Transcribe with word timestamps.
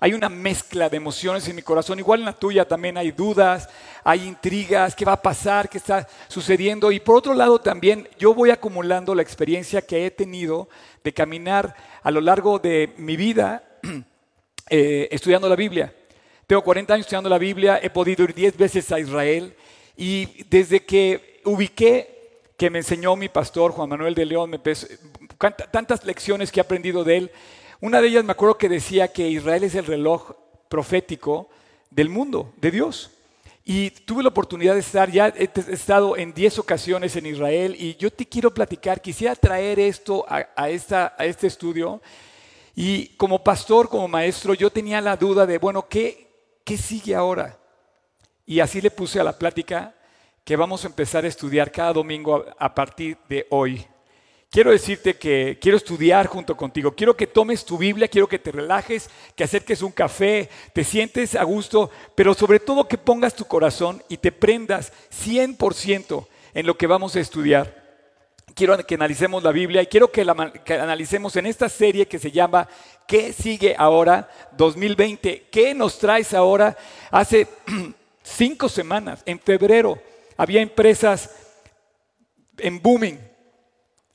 hay 0.00 0.14
una 0.14 0.30
mezcla 0.30 0.88
de 0.88 0.96
emociones 0.96 1.46
en 1.46 1.54
mi 1.54 1.62
corazón. 1.62 1.98
Igual 1.98 2.20
en 2.20 2.26
la 2.26 2.32
tuya 2.32 2.66
también 2.66 2.96
hay 2.96 3.12
dudas, 3.12 3.68
hay 4.02 4.26
intrigas, 4.26 4.96
qué 4.96 5.04
va 5.04 5.12
a 5.12 5.22
pasar, 5.22 5.68
qué 5.68 5.76
está 5.76 6.08
sucediendo. 6.26 6.90
Y 6.90 7.00
por 7.00 7.16
otro 7.16 7.34
lado 7.34 7.60
también 7.60 8.08
yo 8.18 8.32
voy 8.32 8.50
acumulando 8.50 9.14
la 9.14 9.20
experiencia 9.20 9.82
que 9.82 10.06
he 10.06 10.10
tenido 10.10 10.70
de 11.04 11.12
caminar 11.12 11.76
a 12.02 12.10
lo 12.10 12.22
largo 12.22 12.58
de 12.58 12.94
mi 12.96 13.16
vida 13.16 13.62
eh, 14.70 15.08
estudiando 15.10 15.48
la 15.50 15.56
Biblia. 15.56 15.94
Tengo 16.46 16.64
40 16.64 16.94
años 16.94 17.04
estudiando 17.04 17.28
la 17.28 17.38
Biblia, 17.38 17.78
he 17.82 17.90
podido 17.90 18.24
ir 18.24 18.34
10 18.34 18.56
veces 18.56 18.90
a 18.90 18.98
Israel 18.98 19.54
y 19.96 20.44
desde 20.44 20.84
que 20.84 21.42
ubiqué 21.44 22.40
que 22.56 22.70
me 22.70 22.78
enseñó 22.78 23.16
mi 23.16 23.28
pastor 23.28 23.72
Juan 23.72 23.88
Manuel 23.88 24.14
de 24.14 24.26
León, 24.26 24.50
me 24.50 24.58
tantas 25.70 26.04
lecciones 26.04 26.50
que 26.50 26.60
he 26.60 26.62
aprendido 26.62 27.04
de 27.04 27.16
él, 27.16 27.30
una 27.80 28.00
de 28.00 28.08
ellas 28.08 28.24
me 28.24 28.32
acuerdo 28.32 28.58
que 28.58 28.68
decía 28.68 29.12
que 29.12 29.28
Israel 29.28 29.64
es 29.64 29.74
el 29.74 29.86
reloj 29.86 30.32
profético 30.68 31.48
del 31.90 32.10
mundo, 32.10 32.52
de 32.58 32.70
Dios. 32.70 33.10
Y 33.64 33.90
tuve 33.90 34.22
la 34.22 34.28
oportunidad 34.28 34.74
de 34.74 34.80
estar, 34.80 35.10
ya 35.10 35.28
he 35.28 35.50
estado 35.68 36.16
en 36.16 36.34
10 36.34 36.58
ocasiones 36.58 37.16
en 37.16 37.26
Israel 37.26 37.74
y 37.78 37.96
yo 37.96 38.10
te 38.10 38.26
quiero 38.26 38.52
platicar, 38.52 39.00
quisiera 39.00 39.34
traer 39.34 39.78
esto 39.80 40.26
a, 40.28 40.68
esta, 40.68 41.14
este 41.18 41.46
estudio. 41.46 42.02
Y 42.74 43.08
como 43.16 43.42
pastor, 43.42 43.88
como 43.88 44.08
maestro, 44.08 44.54
yo 44.54 44.70
tenía 44.70 45.00
la 45.00 45.16
duda 45.16 45.46
de, 45.46 45.58
bueno, 45.58 45.86
¿qué, 45.88 46.58
¿qué 46.64 46.76
sigue 46.76 47.14
ahora? 47.14 47.58
Y 48.44 48.60
así 48.60 48.80
le 48.80 48.90
puse 48.90 49.20
a 49.20 49.24
la 49.24 49.38
plática 49.38 49.94
que 50.44 50.56
vamos 50.56 50.84
a 50.84 50.88
empezar 50.88 51.24
a 51.24 51.28
estudiar 51.28 51.70
cada 51.70 51.92
domingo 51.94 52.44
a 52.58 52.74
partir 52.74 53.16
de 53.28 53.46
hoy 53.50 53.86
quiero 54.50 54.72
decirte 54.72 55.16
que 55.16 55.58
quiero 55.60 55.76
estudiar 55.76 56.26
junto 56.26 56.56
contigo. 56.56 56.92
Quiero 56.92 57.16
que 57.16 57.26
tomes 57.26 57.64
tu 57.64 57.78
Biblia, 57.78 58.08
quiero 58.08 58.28
que 58.28 58.38
te 58.38 58.52
relajes, 58.52 59.08
que 59.36 59.44
acerques 59.44 59.80
un 59.80 59.92
café, 59.92 60.50
te 60.72 60.84
sientes 60.84 61.34
a 61.36 61.44
gusto, 61.44 61.90
pero 62.14 62.34
sobre 62.34 62.58
todo 62.60 62.88
que 62.88 62.98
pongas 62.98 63.34
tu 63.34 63.44
corazón 63.44 64.02
y 64.08 64.16
te 64.16 64.32
prendas 64.32 64.92
100% 65.10 66.26
en 66.52 66.66
lo 66.66 66.76
que 66.76 66.86
vamos 66.86 67.14
a 67.16 67.20
estudiar. 67.20 67.78
Quiero 68.54 68.76
que 68.84 68.96
analicemos 68.96 69.42
la 69.44 69.52
Biblia 69.52 69.80
y 69.80 69.86
quiero 69.86 70.10
que, 70.10 70.24
la, 70.24 70.52
que 70.52 70.74
analicemos 70.74 71.36
en 71.36 71.46
esta 71.46 71.68
serie 71.68 72.08
que 72.08 72.18
se 72.18 72.32
llama 72.32 72.68
¿Qué 73.06 73.32
sigue 73.32 73.76
ahora 73.78 74.28
2020? 74.56 75.46
¿Qué 75.50 75.72
nos 75.72 75.98
traes 75.98 76.34
ahora? 76.34 76.76
Hace 77.12 77.46
cinco 78.22 78.68
semanas, 78.68 79.22
en 79.24 79.38
febrero, 79.38 79.98
había 80.36 80.60
empresas 80.60 81.30
en 82.58 82.82
booming, 82.82 83.29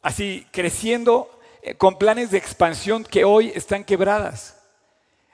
así 0.06 0.46
creciendo 0.52 1.40
eh, 1.64 1.74
con 1.74 1.98
planes 1.98 2.30
de 2.30 2.38
expansión 2.38 3.04
que 3.04 3.26
hoy 3.26 3.52
están 3.56 3.84
quebradas. 3.84 4.56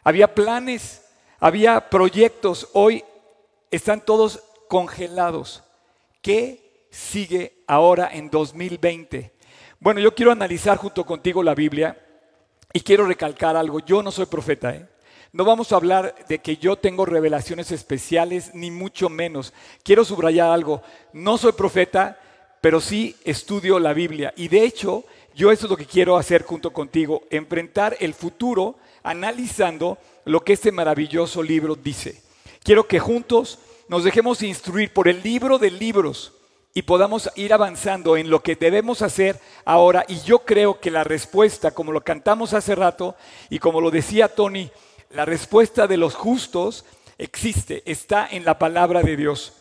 Había 0.02 0.34
planes, 0.34 1.02
había 1.42 1.90
proyectos, 1.90 2.70
hoy 2.72 3.04
están 3.70 4.00
todos 4.00 4.42
congelados. 4.70 5.62
¿Qué 6.22 6.86
sigue 6.90 7.52
ahora 7.68 8.12
en 8.14 8.30
2020? 8.30 9.34
Bueno, 9.78 10.00
yo 10.00 10.16
quiero 10.16 10.32
analizar 10.32 10.78
junto 10.78 11.06
contigo 11.06 11.44
la 11.44 11.54
Biblia 11.54 11.98
y 12.72 12.80
quiero 12.80 13.06
recalcar 13.06 13.58
algo. 13.58 13.82
Yo 13.82 14.02
no 14.02 14.10
soy 14.10 14.28
profeta, 14.28 14.74
¿eh? 14.74 14.88
No 15.34 15.44
vamos 15.44 15.74
a 15.74 15.76
hablar 15.76 16.16
de 16.30 16.40
que 16.40 16.56
yo 16.56 16.78
tengo 16.78 17.06
revelaciones 17.06 17.72
especiales, 17.72 18.52
ni 18.54 18.72
mucho 18.72 19.10
menos. 19.10 19.54
Quiero 19.84 20.06
subrayar 20.06 20.50
algo. 20.50 20.82
No 21.12 21.38
soy 21.38 21.52
profeta, 21.52 22.18
pero 22.62 22.80
sí 22.80 23.16
estudio 23.26 23.80
la 23.80 23.94
Biblia. 23.94 24.34
Y 24.38 24.48
de 24.48 24.64
hecho, 24.64 25.04
yo 25.36 25.52
eso 25.52 25.66
es 25.66 25.70
lo 25.70 25.78
que 25.78 25.86
quiero 25.86 26.18
hacer 26.18 26.44
junto 26.44 26.72
contigo, 26.72 27.24
enfrentar 27.32 27.98
el 28.00 28.14
futuro 28.14 28.76
analizando 29.04 29.98
lo 30.26 30.44
que 30.44 30.54
este 30.54 30.72
maravilloso 30.72 31.42
libro 31.42 31.76
dice. 31.76 32.22
Quiero 32.64 32.88
que 32.88 33.00
juntos 33.00 33.60
nos 33.88 34.04
dejemos 34.04 34.44
instruir 34.44 34.94
por 34.94 35.08
el 35.08 35.22
libro 35.24 35.58
de 35.58 35.72
libros 35.72 36.34
y 36.74 36.84
podamos 36.84 37.30
ir 37.36 37.54
avanzando 37.54 38.16
en 38.16 38.30
lo 38.30 38.42
que 38.42 38.56
debemos 38.56 39.02
hacer 39.02 39.40
ahora. 39.66 40.06
Y 40.08 40.22
yo 40.22 40.40
creo 40.40 40.80
que 40.80 40.92
la 40.92 41.04
respuesta, 41.04 41.72
como 41.72 41.92
lo 41.92 42.02
cantamos 42.02 42.54
hace 42.54 42.76
rato 42.76 43.16
y 43.50 43.60
como 43.60 43.82
lo 43.82 43.92
decía 43.92 44.34
Tony, 44.34 44.70
la 45.10 45.26
respuesta 45.26 45.88
de 45.88 45.98
los 45.98 46.16
justos 46.16 46.86
existe, 47.18 47.84
está 47.86 48.28
en 48.30 48.46
la 48.46 48.58
palabra 48.58 49.02
de 49.02 49.18
Dios. 49.18 49.61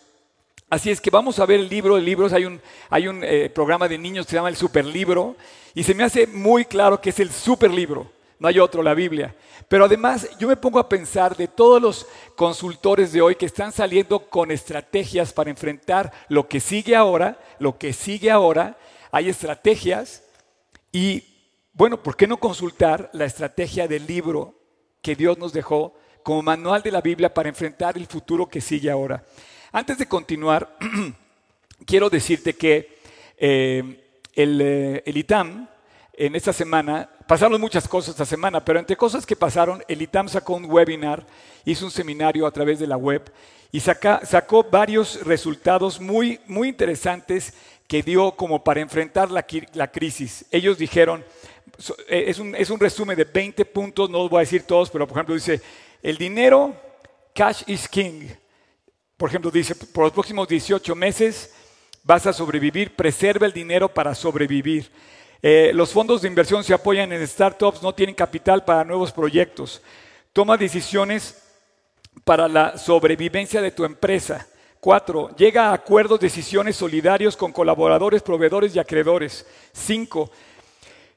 Así 0.70 0.88
es 0.88 1.00
que 1.00 1.10
vamos 1.10 1.40
a 1.40 1.46
ver 1.46 1.58
el 1.58 1.68
libro 1.68 1.96
de 1.96 2.02
libros. 2.02 2.32
Hay 2.32 2.44
un, 2.44 2.60
hay 2.88 3.08
un 3.08 3.24
eh, 3.24 3.50
programa 3.50 3.88
de 3.88 3.98
niños 3.98 4.24
que 4.24 4.30
se 4.30 4.36
llama 4.36 4.48
el 4.48 4.56
Superlibro 4.56 5.34
y 5.74 5.82
se 5.82 5.94
me 5.94 6.04
hace 6.04 6.28
muy 6.28 6.64
claro 6.64 7.00
que 7.00 7.10
es 7.10 7.18
el 7.18 7.30
Superlibro. 7.30 8.08
No 8.38 8.46
hay 8.46 8.60
otro, 8.60 8.80
la 8.80 8.94
Biblia. 8.94 9.34
Pero 9.66 9.86
además 9.86 10.28
yo 10.38 10.46
me 10.46 10.56
pongo 10.56 10.78
a 10.78 10.88
pensar 10.88 11.36
de 11.36 11.48
todos 11.48 11.82
los 11.82 12.06
consultores 12.36 13.12
de 13.12 13.20
hoy 13.20 13.34
que 13.34 13.46
están 13.46 13.72
saliendo 13.72 14.20
con 14.20 14.52
estrategias 14.52 15.32
para 15.32 15.50
enfrentar 15.50 16.12
lo 16.28 16.46
que 16.46 16.60
sigue 16.60 16.94
ahora, 16.94 17.36
lo 17.58 17.76
que 17.76 17.92
sigue 17.92 18.30
ahora. 18.30 18.78
Hay 19.10 19.28
estrategias 19.28 20.22
y 20.92 21.24
bueno, 21.72 22.00
¿por 22.00 22.16
qué 22.16 22.28
no 22.28 22.36
consultar 22.36 23.10
la 23.12 23.24
estrategia 23.24 23.88
del 23.88 24.06
libro 24.06 24.54
que 25.02 25.16
Dios 25.16 25.36
nos 25.36 25.52
dejó 25.52 25.94
como 26.22 26.42
manual 26.42 26.82
de 26.82 26.92
la 26.92 27.00
Biblia 27.00 27.34
para 27.34 27.48
enfrentar 27.48 27.96
el 27.96 28.06
futuro 28.06 28.48
que 28.48 28.60
sigue 28.60 28.88
ahora? 28.88 29.24
Antes 29.72 29.98
de 29.98 30.06
continuar, 30.06 30.76
quiero 31.86 32.10
decirte 32.10 32.54
que 32.54 32.98
eh, 33.38 34.02
eh, 34.34 35.02
el, 35.04 35.16
ITAM 35.16 35.68
en 36.12 36.34
esta 36.34 36.52
semana, 36.52 37.08
pasaron 37.28 37.60
muchas 37.60 37.86
cosas 37.86 38.10
esta 38.10 38.24
semana, 38.24 38.64
pero 38.64 38.80
entre 38.80 38.96
cosas 38.96 39.24
que 39.24 39.36
pasaron, 39.36 39.80
el 39.86 40.02
ITAM 40.02 40.28
sacó 40.28 40.54
un 40.54 40.64
webinar, 40.64 41.24
hizo 41.64 41.84
un 41.84 41.92
seminario 41.92 42.48
a 42.48 42.50
través 42.50 42.80
de 42.80 42.88
la 42.88 42.96
web 42.96 43.32
y 43.70 43.78
sacó 43.78 44.64
varios 44.68 45.24
resultados 45.24 46.00
muy, 46.00 46.40
muy 46.48 46.68
interesantes 46.68 47.54
que 47.86 48.02
dio 48.02 48.32
como 48.32 48.64
para 48.64 48.80
enfrentar 48.80 49.30
la, 49.30 49.46
la 49.74 49.92
crisis. 49.92 50.44
Ellos 50.50 50.78
dijeron, 50.78 51.24
eh, 52.08 52.24
es 52.26 52.40
un, 52.40 52.56
es 52.56 52.70
un 52.70 52.80
resumen 52.80 53.16
de 53.16 53.24
20 53.24 53.64
puntos, 53.66 54.10
no 54.10 54.18
los 54.18 54.30
voy 54.30 54.38
a 54.38 54.40
decir 54.40 54.64
todos, 54.64 54.90
pero 54.90 55.06
por 55.06 55.16
ejemplo 55.16 55.36
dice, 55.36 55.62
el 56.02 56.18
dinero, 56.18 56.74
cash 57.32 57.62
is 57.68 57.88
king. 57.88 58.26
Por 59.20 59.28
ejemplo, 59.28 59.50
dice, 59.50 59.74
por 59.74 60.04
los 60.04 60.14
próximos 60.14 60.48
18 60.48 60.94
meses 60.94 61.52
vas 62.04 62.26
a 62.26 62.32
sobrevivir, 62.32 62.96
preserva 62.96 63.44
el 63.44 63.52
dinero 63.52 63.92
para 63.92 64.14
sobrevivir. 64.14 64.90
Eh, 65.42 65.72
los 65.74 65.92
fondos 65.92 66.22
de 66.22 66.28
inversión 66.28 66.64
se 66.64 66.72
apoyan 66.72 67.12
en 67.12 67.28
startups, 67.28 67.82
no 67.82 67.94
tienen 67.94 68.14
capital 68.14 68.64
para 68.64 68.82
nuevos 68.82 69.12
proyectos. 69.12 69.82
Toma 70.32 70.56
decisiones 70.56 71.36
para 72.24 72.48
la 72.48 72.78
sobrevivencia 72.78 73.60
de 73.60 73.72
tu 73.72 73.84
empresa. 73.84 74.48
Cuatro, 74.80 75.28
llega 75.36 75.68
a 75.68 75.74
acuerdos, 75.74 76.18
decisiones 76.18 76.76
solidarios 76.76 77.36
con 77.36 77.52
colaboradores, 77.52 78.22
proveedores 78.22 78.74
y 78.74 78.78
acreedores. 78.78 79.46
Cinco, 79.74 80.30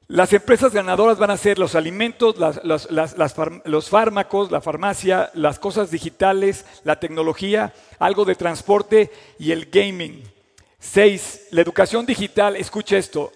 las 0.08 0.34
empresas 0.34 0.74
ganadoras 0.74 1.18
van 1.18 1.31
a 1.31 1.38
ser 1.38 1.58
los 1.58 1.75
alimentos, 1.75 2.36
los 2.66 3.90
fármacos, 3.90 4.52
la 4.52 4.62
farmacia, 4.62 5.31
las 5.34 5.59
cosas 5.59 5.91
digitales, 5.91 6.66
la 6.84 7.00
tecnología, 7.00 7.74
algo 8.00 8.25
de 8.25 8.36
transporte 8.36 9.12
y 9.40 9.52
el 9.52 9.68
gaming. 9.68 10.24
Seis, 10.78 11.47
la 11.52 11.62
educación 11.62 12.06
digital, 12.06 12.58
escucha 12.58 12.97
esto, 12.97 13.31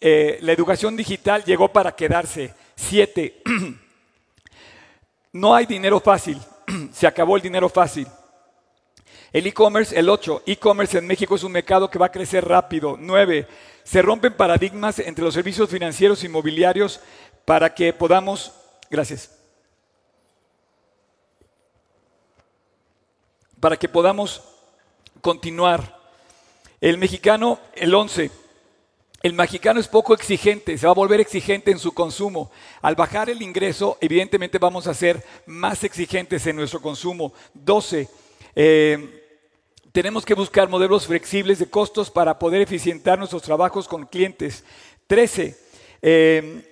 eh, 0.00 0.38
la 0.42 0.52
educación 0.52 0.96
digital 0.96 1.44
llegó 1.44 1.68
para 1.68 1.96
quedarse. 1.96 2.54
Siete, 2.76 3.42
no 5.32 5.54
hay 5.54 5.64
dinero 5.64 5.98
fácil, 6.00 6.38
se 6.92 7.06
acabó 7.06 7.36
el 7.36 7.42
dinero 7.42 7.70
fácil. 7.70 8.06
El 9.32 9.46
e-commerce, 9.46 9.98
el 9.98 10.10
8, 10.10 10.42
e-commerce 10.44 10.98
en 10.98 11.06
México 11.06 11.34
es 11.34 11.42
un 11.42 11.52
mercado 11.52 11.88
que 11.88 11.98
va 11.98 12.06
a 12.06 12.12
crecer 12.12 12.46
rápido. 12.46 12.98
9. 13.00 13.48
Se 13.84 14.02
rompen 14.02 14.34
paradigmas 14.34 14.98
entre 14.98 15.24
los 15.24 15.34
servicios 15.34 15.68
financieros 15.68 16.22
e 16.22 16.26
inmobiliarios 16.26 17.00
para 17.44 17.74
que 17.74 17.92
podamos, 17.92 18.52
gracias, 18.90 19.30
para 23.60 23.76
que 23.76 23.88
podamos 23.88 24.42
continuar. 25.20 26.00
El 26.80 26.98
mexicano, 26.98 27.60
el 27.74 27.94
11, 27.94 28.30
el 29.22 29.34
mexicano 29.34 29.78
es 29.78 29.86
poco 29.86 30.14
exigente, 30.14 30.76
se 30.76 30.86
va 30.86 30.90
a 30.90 30.96
volver 30.96 31.20
exigente 31.20 31.70
en 31.70 31.78
su 31.78 31.92
consumo. 31.92 32.50
Al 32.80 32.96
bajar 32.96 33.30
el 33.30 33.40
ingreso, 33.40 33.98
evidentemente 34.00 34.58
vamos 34.58 34.88
a 34.88 34.94
ser 34.94 35.24
más 35.46 35.84
exigentes 35.84 36.44
en 36.48 36.56
nuestro 36.56 36.82
consumo. 36.82 37.32
12, 37.54 38.08
tenemos 39.92 40.24
que 40.24 40.34
buscar 40.34 40.70
modelos 40.70 41.06
flexibles 41.06 41.58
de 41.58 41.68
costos 41.68 42.10
para 42.10 42.38
poder 42.38 42.62
eficientar 42.62 43.18
nuestros 43.18 43.42
trabajos 43.42 43.86
con 43.86 44.06
clientes. 44.06 44.64
13. 45.06 45.56
Em, 46.00 46.62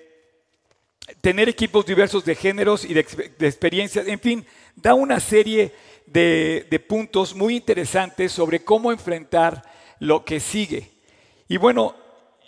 tener 1.20 1.48
equipos 1.48 1.84
diversos 1.84 2.24
de 2.24 2.34
géneros 2.34 2.84
y 2.84 2.94
de, 2.94 3.00
experiencias. 3.40 4.08
En 4.08 4.18
fin, 4.18 4.46
da 4.74 4.94
una 4.94 5.20
serie 5.20 5.74
de, 6.06 6.66
de 6.70 6.80
puntos 6.80 7.34
muy 7.34 7.56
interesantes 7.56 8.32
sobre 8.32 8.64
cómo 8.64 8.90
enfrentar 8.90 9.62
lo 9.98 10.24
que 10.24 10.40
sigue. 10.40 10.90
Y 11.46 11.58
bueno, 11.58 11.94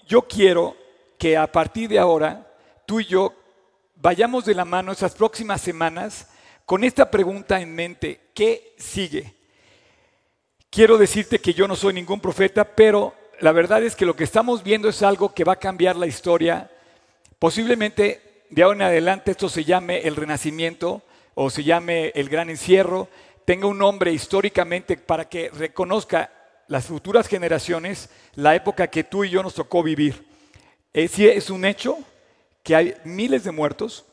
yo 0.07 0.23
quiero 0.23 0.75
que 1.19 1.37
a 1.37 1.53
partir 1.53 1.91
de 1.91 1.99
ahora 1.99 2.51
tú 2.87 3.01
y 3.01 3.05
yo 3.05 3.35
vayamos 3.97 4.47
de 4.47 4.55
la 4.55 4.65
mano 4.65 4.91
esas 4.91 5.15
próximas 5.15 5.61
semanas 5.61 6.29
con 6.65 6.83
esta 6.83 7.11
pregunta 7.11 7.61
en 7.61 7.75
mente, 7.75 8.21
¿qué 8.33 8.75
sigue? 8.79 9.42
Quiero 10.75 10.97
decirte 10.97 11.39
que 11.39 11.53
yo 11.53 11.69
no 11.69 11.77
soy 11.77 11.93
ningún 11.93 12.19
profeta, 12.19 12.65
pero 12.65 13.13
la 13.41 13.53
verdad 13.53 13.83
es 13.83 13.95
que 13.95 14.07
lo 14.07 14.17
que 14.17 14.25
estamos 14.25 14.63
viendo 14.63 14.89
es 14.89 15.03
algo 15.03 15.35
que 15.35 15.45
va 15.45 15.53
a 15.53 15.59
cambiar 15.59 15.97
la 15.97 16.07
historia. 16.07 16.71
Posiblemente 17.39 18.45
de 18.49 18.63
ahora 18.63 18.77
en 18.77 18.83
adelante 18.83 19.33
esto 19.33 19.51
se 19.51 19.65
llame 19.65 19.99
el 19.99 20.17
renacimiento 20.17 21.03
o 21.35 21.51
se 21.51 21.63
llame 21.63 22.11
el 22.15 22.31
gran 22.31 22.49
encierro, 22.49 23.09
tenga 23.45 23.67
un 23.67 23.77
nombre 23.77 24.15
históricamente 24.15 24.97
para 24.97 25.29
que 25.29 25.51
reconozca 25.51 26.33
las 26.69 26.87
futuras 26.87 27.29
generaciones 27.29 28.09
la 28.35 28.55
época 28.55 28.87
que 28.87 29.05
tú 29.05 29.25
y 29.25 29.29
yo 29.29 29.43
nos 29.43 29.53
tocó 29.53 29.83
vivir. 29.83 30.27
Es, 30.95 31.19
es 31.19 31.51
un 31.51 31.67
hecho 31.67 31.99
que 32.63 32.75
hay 32.75 32.95
miles 33.05 33.45
de 33.45 33.51
muertos, 33.51 34.07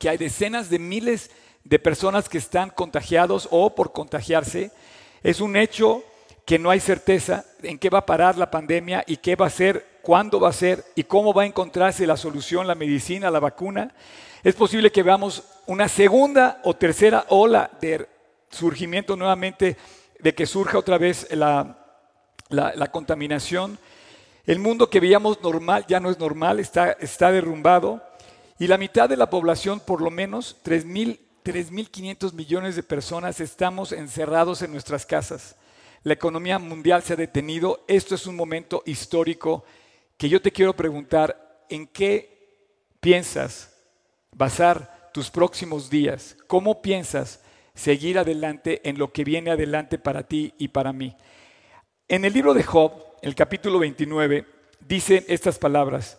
que 0.00 0.08
hay 0.08 0.18
decenas 0.18 0.68
de 0.68 0.80
miles 0.80 1.30
de 1.62 1.78
personas 1.78 2.28
que 2.28 2.38
están 2.38 2.70
contagiados 2.70 3.46
o 3.52 3.72
por 3.72 3.92
contagiarse. 3.92 4.72
Es 5.22 5.40
un 5.40 5.56
hecho 5.56 6.04
que 6.46 6.58
no 6.58 6.70
hay 6.70 6.80
certeza 6.80 7.44
en 7.62 7.78
qué 7.78 7.90
va 7.90 7.98
a 7.98 8.06
parar 8.06 8.36
la 8.36 8.50
pandemia 8.50 9.04
y 9.06 9.18
qué 9.18 9.36
va 9.36 9.46
a 9.46 9.50
ser, 9.50 9.98
cuándo 10.02 10.40
va 10.40 10.48
a 10.48 10.52
ser 10.52 10.84
y 10.94 11.04
cómo 11.04 11.32
va 11.32 11.42
a 11.42 11.46
encontrarse 11.46 12.06
la 12.06 12.16
solución, 12.16 12.66
la 12.66 12.74
medicina, 12.74 13.30
la 13.30 13.38
vacuna. 13.38 13.94
Es 14.42 14.54
posible 14.54 14.90
que 14.90 15.02
veamos 15.02 15.44
una 15.66 15.88
segunda 15.88 16.60
o 16.64 16.74
tercera 16.74 17.26
ola 17.28 17.70
de 17.80 18.08
surgimiento 18.50 19.14
nuevamente, 19.14 19.76
de 20.18 20.34
que 20.34 20.46
surja 20.46 20.78
otra 20.78 20.98
vez 20.98 21.28
la, 21.30 21.76
contaminación. 22.90 23.78
El 24.46 24.58
mundo 24.58 24.88
que 24.88 25.00
veíamos 25.00 25.42
normal 25.42 25.84
ya 25.86 26.00
no 26.00 26.10
es 26.10 26.18
normal, 26.18 26.58
está, 26.58 26.92
está 26.92 27.30
derrumbado. 27.30 28.02
Y 28.58 28.66
la 28.66 28.78
mitad 28.78 29.08
de 29.08 29.16
la 29.16 29.30
población, 29.30 29.80
por 29.80 30.00
lo 30.00 30.10
menos 30.10 30.56
3.500 31.44 32.32
millones 32.32 32.76
de 32.76 32.82
personas, 32.82 33.40
estamos 33.40 33.92
encerrados 33.92 34.62
en 34.62 34.72
nuestras 34.72 35.06
casas. 35.06 35.56
La 36.02 36.14
economía 36.14 36.58
mundial 36.58 37.02
se 37.02 37.12
ha 37.12 37.16
detenido. 37.16 37.84
Esto 37.86 38.14
es 38.14 38.26
un 38.26 38.36
momento 38.36 38.82
histórico 38.86 39.64
que 40.16 40.28
yo 40.28 40.40
te 40.40 40.52
quiero 40.52 40.74
preguntar, 40.74 41.64
¿en 41.68 41.86
qué 41.86 42.66
piensas 43.00 43.74
basar 44.32 45.10
tus 45.12 45.30
próximos 45.30 45.90
días? 45.90 46.36
¿Cómo 46.46 46.82
piensas 46.82 47.40
seguir 47.74 48.18
adelante 48.18 48.86
en 48.88 48.98
lo 48.98 49.12
que 49.12 49.24
viene 49.24 49.50
adelante 49.50 49.98
para 49.98 50.22
ti 50.22 50.54
y 50.58 50.68
para 50.68 50.92
mí? 50.92 51.16
En 52.08 52.24
el 52.24 52.32
libro 52.32 52.54
de 52.54 52.62
Job, 52.62 52.92
el 53.22 53.34
capítulo 53.34 53.78
29, 53.78 54.46
dicen 54.80 55.24
estas 55.28 55.58
palabras. 55.58 56.18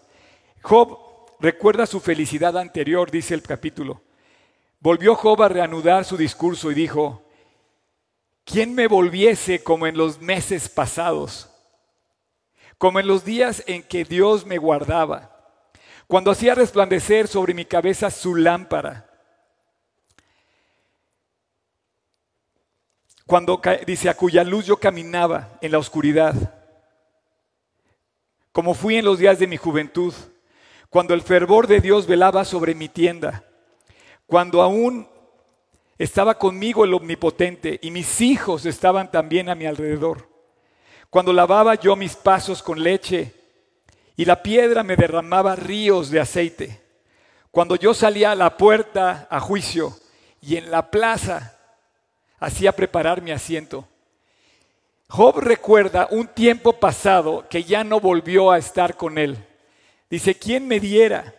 Job 0.61 0.97
recuerda 1.39 1.85
su 1.85 1.99
felicidad 1.99 2.57
anterior, 2.57 3.09
dice 3.11 3.33
el 3.33 3.41
capítulo. 3.41 4.01
Volvió 4.81 5.13
Job 5.13 5.43
a 5.43 5.47
reanudar 5.47 6.05
su 6.05 6.17
discurso 6.17 6.71
y 6.71 6.73
dijo, 6.73 7.23
¿quién 8.43 8.73
me 8.73 8.87
volviese 8.87 9.63
como 9.63 9.85
en 9.85 9.95
los 9.95 10.19
meses 10.19 10.67
pasados? 10.69 11.49
Como 12.79 12.99
en 12.99 13.05
los 13.05 13.23
días 13.23 13.63
en 13.67 13.83
que 13.83 14.03
Dios 14.03 14.43
me 14.43 14.57
guardaba, 14.57 15.37
cuando 16.07 16.31
hacía 16.31 16.55
resplandecer 16.55 17.27
sobre 17.27 17.53
mi 17.53 17.63
cabeza 17.63 18.09
su 18.09 18.35
lámpara. 18.35 19.07
Cuando 23.27 23.61
dice, 23.85 24.09
a 24.09 24.17
cuya 24.17 24.43
luz 24.43 24.65
yo 24.65 24.77
caminaba 24.77 25.59
en 25.61 25.71
la 25.71 25.77
oscuridad, 25.77 26.33
como 28.51 28.73
fui 28.73 28.97
en 28.97 29.05
los 29.05 29.19
días 29.19 29.37
de 29.37 29.45
mi 29.45 29.57
juventud 29.57 30.13
cuando 30.89 31.13
el 31.13 31.21
fervor 31.21 31.67
de 31.67 31.79
Dios 31.79 32.07
velaba 32.07 32.43
sobre 32.43 32.75
mi 32.75 32.89
tienda, 32.89 33.45
cuando 34.31 34.61
aún 34.61 35.09
estaba 35.97 36.37
conmigo 36.37 36.85
el 36.85 36.93
omnipotente 36.93 37.77
y 37.81 37.91
mis 37.91 38.21
hijos 38.21 38.65
estaban 38.65 39.11
también 39.11 39.49
a 39.49 39.55
mi 39.55 39.65
alrededor, 39.65 40.29
cuando 41.09 41.33
lavaba 41.33 41.75
yo 41.75 41.97
mis 41.97 42.15
pasos 42.15 42.63
con 42.63 42.81
leche 42.81 43.33
y 44.15 44.23
la 44.23 44.41
piedra 44.41 44.83
me 44.83 44.95
derramaba 44.95 45.57
ríos 45.57 46.09
de 46.09 46.21
aceite, 46.21 46.79
cuando 47.51 47.75
yo 47.75 47.93
salía 47.93 48.31
a 48.31 48.35
la 48.35 48.55
puerta 48.55 49.27
a 49.29 49.41
juicio 49.41 49.97
y 50.39 50.55
en 50.55 50.71
la 50.71 50.89
plaza 50.89 51.57
hacía 52.39 52.71
preparar 52.71 53.21
mi 53.21 53.31
asiento. 53.31 53.85
Job 55.09 55.39
recuerda 55.39 56.07
un 56.09 56.29
tiempo 56.29 56.71
pasado 56.71 57.45
que 57.49 57.65
ya 57.65 57.83
no 57.83 57.99
volvió 57.99 58.49
a 58.49 58.57
estar 58.57 58.95
con 58.95 59.17
él. 59.17 59.45
Dice, 60.09 60.35
¿quién 60.35 60.69
me 60.69 60.79
diera? 60.79 61.35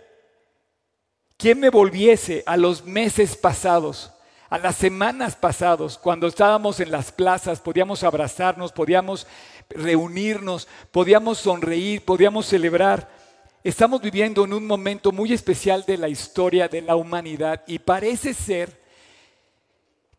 ¿Quién 1.42 1.58
me 1.58 1.70
volviese 1.70 2.44
a 2.46 2.56
los 2.56 2.84
meses 2.84 3.36
pasados, 3.36 4.12
a 4.48 4.58
las 4.58 4.76
semanas 4.76 5.34
pasados, 5.34 5.98
cuando 5.98 6.28
estábamos 6.28 6.78
en 6.78 6.92
las 6.92 7.10
plazas, 7.10 7.58
podíamos 7.58 8.04
abrazarnos, 8.04 8.70
podíamos 8.70 9.26
reunirnos, 9.68 10.68
podíamos 10.92 11.38
sonreír, 11.38 12.04
podíamos 12.04 12.46
celebrar? 12.46 13.10
Estamos 13.64 14.00
viviendo 14.00 14.44
en 14.44 14.52
un 14.52 14.64
momento 14.68 15.10
muy 15.10 15.32
especial 15.32 15.84
de 15.84 15.98
la 15.98 16.08
historia 16.08 16.68
de 16.68 16.80
la 16.80 16.94
humanidad 16.94 17.64
y 17.66 17.80
parece 17.80 18.34
ser 18.34 18.80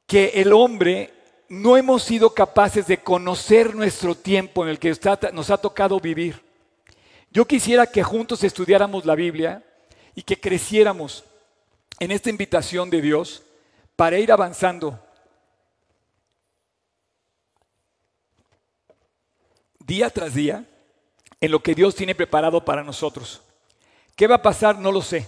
que 0.05 0.33
el 0.35 0.51
hombre 0.51 1.13
no 1.47 1.77
hemos 1.77 2.03
sido 2.03 2.33
capaces 2.33 2.85
de 2.85 2.97
conocer 2.97 3.73
nuestro 3.73 4.13
tiempo 4.13 4.65
en 4.65 4.71
el 4.71 4.77
que 4.77 4.93
nos 5.31 5.49
ha 5.51 5.57
tocado 5.57 6.01
vivir. 6.01 6.43
Yo 7.31 7.45
quisiera 7.45 7.87
que 7.87 8.03
juntos 8.03 8.43
estudiáramos 8.43 9.05
la 9.05 9.15
Biblia 9.15 9.63
y 10.15 10.23
que 10.23 10.39
creciéramos 10.39 11.23
en 11.99 12.11
esta 12.11 12.29
invitación 12.29 12.89
de 12.89 13.01
Dios 13.01 13.43
para 13.95 14.17
ir 14.17 14.31
avanzando 14.31 14.99
día 19.79 20.09
tras 20.09 20.33
día 20.33 20.65
en 21.39 21.51
lo 21.51 21.61
que 21.61 21.75
Dios 21.75 21.95
tiene 21.95 22.15
preparado 22.15 22.63
para 22.63 22.83
nosotros. 22.83 23.41
¿Qué 24.15 24.27
va 24.27 24.35
a 24.35 24.41
pasar? 24.41 24.79
No 24.79 24.91
lo 24.91 25.01
sé. 25.01 25.27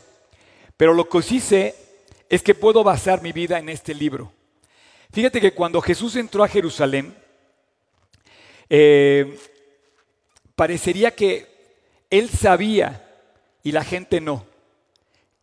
Pero 0.77 0.93
lo 0.93 1.09
que 1.09 1.21
sí 1.21 1.39
sé 1.39 1.75
es 2.29 2.41
que 2.41 2.55
puedo 2.55 2.83
basar 2.83 3.21
mi 3.21 3.31
vida 3.31 3.59
en 3.59 3.69
este 3.69 3.93
libro. 3.93 4.31
Fíjate 5.11 5.39
que 5.39 5.53
cuando 5.53 5.81
Jesús 5.81 6.15
entró 6.15 6.43
a 6.43 6.47
Jerusalén, 6.47 7.15
eh, 8.69 9.37
parecería 10.55 11.11
que 11.11 11.47
él 12.09 12.29
sabía 12.29 13.01
y 13.63 13.71
la 13.71 13.83
gente 13.83 14.19
no. 14.21 14.45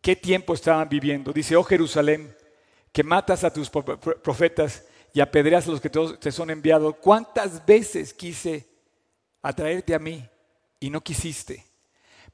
¿Qué 0.03 0.17
tiempo 0.17 0.53
estaban 0.53 0.89
viviendo? 0.89 1.31
Dice, 1.31 1.55
oh 1.55 1.63
Jerusalén, 1.63 2.35
que 2.91 3.03
matas 3.03 3.45
a 3.45 3.53
tus 3.53 3.69
profetas 3.69 4.83
y 5.13 5.21
apedreas 5.21 5.65
a 5.65 5.71
los 5.71 5.79
que 5.79 5.89
te 5.89 6.29
son 6.29 6.49
enviados. 6.49 6.95
¿Cuántas 6.99 7.65
veces 7.65 8.13
quise 8.13 8.67
atraerte 9.41 9.95
a 9.95 9.99
mí 9.99 10.27
y 10.81 10.89
no 10.89 10.99
quisiste? 10.99 11.63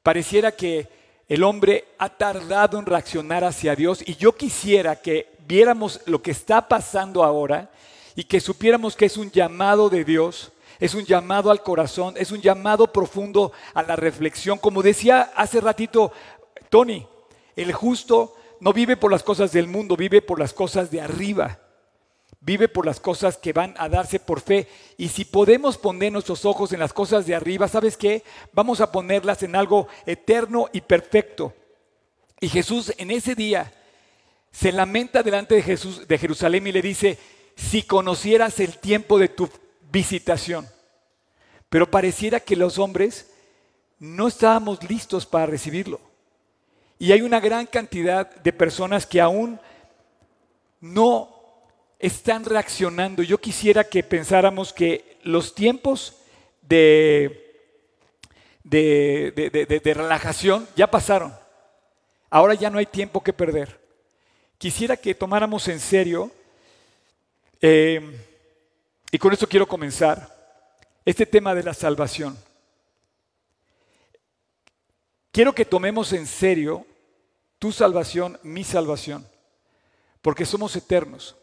Pareciera 0.02 0.50
que 0.50 0.88
el 1.28 1.44
hombre 1.44 1.84
ha 1.98 2.08
tardado 2.08 2.76
en 2.76 2.86
reaccionar 2.86 3.44
hacia 3.44 3.76
Dios 3.76 4.02
y 4.04 4.16
yo 4.16 4.34
quisiera 4.34 4.96
que 4.96 5.28
viéramos 5.46 6.00
lo 6.06 6.20
que 6.20 6.32
está 6.32 6.66
pasando 6.66 7.22
ahora 7.22 7.70
y 8.16 8.24
que 8.24 8.40
supiéramos 8.40 8.96
que 8.96 9.04
es 9.04 9.16
un 9.16 9.30
llamado 9.30 9.88
de 9.88 10.04
Dios 10.04 10.50
es 10.80 10.94
un 10.94 11.04
llamado 11.04 11.50
al 11.50 11.62
corazón, 11.62 12.14
es 12.16 12.32
un 12.32 12.40
llamado 12.40 12.90
profundo 12.90 13.52
a 13.74 13.82
la 13.82 13.96
reflexión. 13.96 14.58
Como 14.58 14.82
decía 14.82 15.30
hace 15.36 15.60
ratito 15.60 16.10
Tony, 16.70 17.06
el 17.62 17.72
justo 17.72 18.36
no 18.60 18.72
vive 18.72 18.96
por 18.96 19.10
las 19.10 19.22
cosas 19.22 19.52
del 19.52 19.66
mundo, 19.66 19.96
vive 19.96 20.22
por 20.22 20.38
las 20.38 20.52
cosas 20.52 20.90
de 20.90 21.00
arriba. 21.00 21.58
Vive 22.42 22.68
por 22.68 22.86
las 22.86 23.00
cosas 23.00 23.36
que 23.36 23.52
van 23.52 23.74
a 23.76 23.88
darse 23.88 24.18
por 24.18 24.40
fe. 24.40 24.66
Y 24.96 25.08
si 25.08 25.26
podemos 25.26 25.76
poner 25.76 26.10
nuestros 26.10 26.46
ojos 26.46 26.72
en 26.72 26.80
las 26.80 26.94
cosas 26.94 27.26
de 27.26 27.34
arriba, 27.34 27.68
¿sabes 27.68 27.98
qué? 27.98 28.24
Vamos 28.52 28.80
a 28.80 28.90
ponerlas 28.90 29.42
en 29.42 29.54
algo 29.54 29.88
eterno 30.06 30.68
y 30.72 30.80
perfecto. 30.80 31.52
Y 32.40 32.48
Jesús 32.48 32.94
en 32.96 33.10
ese 33.10 33.34
día 33.34 33.70
se 34.50 34.72
lamenta 34.72 35.22
delante 35.22 35.54
de 35.54 35.62
Jesús 35.62 36.08
de 36.08 36.16
Jerusalén 36.18 36.66
y 36.66 36.72
le 36.72 36.80
dice, 36.80 37.18
si 37.56 37.82
conocieras 37.82 38.58
el 38.60 38.78
tiempo 38.78 39.18
de 39.18 39.28
tu 39.28 39.50
visitación. 39.92 40.66
Pero 41.68 41.90
pareciera 41.90 42.40
que 42.40 42.56
los 42.56 42.78
hombres 42.78 43.30
no 43.98 44.28
estábamos 44.28 44.82
listos 44.88 45.26
para 45.26 45.44
recibirlo. 45.44 46.09
Y 47.00 47.12
hay 47.12 47.22
una 47.22 47.40
gran 47.40 47.64
cantidad 47.64 48.30
de 48.30 48.52
personas 48.52 49.06
que 49.06 49.22
aún 49.22 49.58
no 50.82 51.34
están 51.98 52.44
reaccionando. 52.44 53.22
Yo 53.22 53.38
quisiera 53.38 53.84
que 53.84 54.02
pensáramos 54.02 54.70
que 54.74 55.16
los 55.22 55.54
tiempos 55.54 56.14
de, 56.60 57.56
de, 58.62 59.92
relajación 59.96 60.68
ya 60.76 60.90
pasaron. 60.90 61.34
Ahora 62.28 62.52
ya 62.52 62.68
no 62.68 62.78
hay 62.78 62.84
tiempo 62.84 63.22
que 63.22 63.32
perder. 63.32 63.80
Quisiera 64.58 64.94
que 64.94 65.14
tomáramos 65.14 65.68
en 65.68 65.80
serio 65.80 66.30
eh, 67.62 68.14
y 69.10 69.16
con 69.16 69.32
esto 69.32 69.48
quiero 69.48 69.66
comenzar 69.66 70.28
este 71.06 71.24
tema 71.24 71.54
de 71.54 71.62
la 71.62 71.72
salvación. 71.72 72.36
Quiero 75.32 75.54
que 75.54 75.64
tomemos 75.64 76.12
en 76.12 76.26
serio 76.26 76.84
tu 77.60 77.70
salvación, 77.70 78.40
mi 78.42 78.64
salvación, 78.64 79.24
porque 80.22 80.46
somos 80.46 80.74
eternos. 80.74 81.36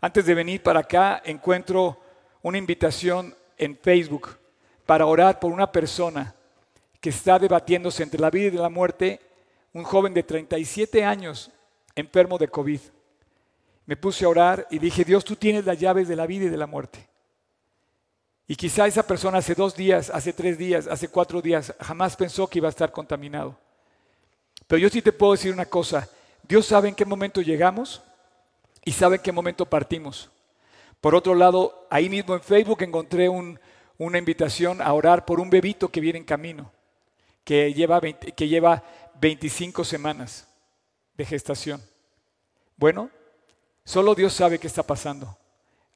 Antes 0.00 0.24
de 0.24 0.34
venir 0.34 0.62
para 0.62 0.80
acá 0.80 1.20
encuentro 1.24 2.00
una 2.40 2.56
invitación 2.56 3.36
en 3.58 3.76
Facebook 3.76 4.38
para 4.86 5.06
orar 5.06 5.40
por 5.40 5.52
una 5.52 5.70
persona 5.70 6.34
que 7.00 7.10
está 7.10 7.38
debatiéndose 7.38 8.04
entre 8.04 8.20
la 8.20 8.30
vida 8.30 8.46
y 8.46 8.58
la 8.58 8.68
muerte, 8.68 9.20
un 9.72 9.82
joven 9.82 10.14
de 10.14 10.22
37 10.22 11.04
años 11.04 11.50
enfermo 11.96 12.38
de 12.38 12.48
COVID. 12.48 12.80
Me 13.86 13.96
puse 13.96 14.24
a 14.24 14.28
orar 14.28 14.68
y 14.70 14.78
dije, 14.78 15.04
Dios, 15.04 15.24
tú 15.24 15.34
tienes 15.34 15.64
las 15.64 15.80
llaves 15.80 16.06
de 16.06 16.14
la 16.14 16.26
vida 16.26 16.44
y 16.44 16.48
de 16.48 16.56
la 16.56 16.68
muerte. 16.68 17.08
Y 18.46 18.54
quizá 18.54 18.86
esa 18.86 19.04
persona 19.04 19.38
hace 19.38 19.56
dos 19.56 19.74
días, 19.74 20.10
hace 20.10 20.32
tres 20.32 20.56
días, 20.56 20.86
hace 20.86 21.08
cuatro 21.08 21.42
días, 21.42 21.74
jamás 21.80 22.14
pensó 22.14 22.46
que 22.46 22.58
iba 22.58 22.68
a 22.68 22.70
estar 22.70 22.92
contaminado. 22.92 23.58
Pero 24.70 24.82
yo 24.82 24.88
sí 24.88 25.02
te 25.02 25.10
puedo 25.10 25.32
decir 25.32 25.52
una 25.52 25.64
cosa, 25.64 26.08
Dios 26.44 26.64
sabe 26.64 26.88
en 26.88 26.94
qué 26.94 27.04
momento 27.04 27.42
llegamos 27.42 28.02
y 28.84 28.92
sabe 28.92 29.16
en 29.16 29.22
qué 29.22 29.32
momento 29.32 29.66
partimos. 29.66 30.30
Por 31.00 31.16
otro 31.16 31.34
lado, 31.34 31.88
ahí 31.90 32.08
mismo 32.08 32.34
en 32.34 32.40
Facebook 32.40 32.80
encontré 32.84 33.28
una 33.28 34.18
invitación 34.18 34.80
a 34.80 34.92
orar 34.92 35.24
por 35.24 35.40
un 35.40 35.50
bebito 35.50 35.88
que 35.88 36.00
viene 36.00 36.20
en 36.20 36.24
camino, 36.24 36.70
que 37.42 37.74
lleva, 37.74 38.00
que 38.00 38.46
lleva 38.46 38.84
25 39.20 39.82
semanas 39.82 40.46
de 41.16 41.26
gestación. 41.26 41.82
Bueno, 42.76 43.10
solo 43.84 44.14
Dios 44.14 44.34
sabe 44.34 44.60
qué 44.60 44.68
está 44.68 44.84
pasando. 44.84 45.36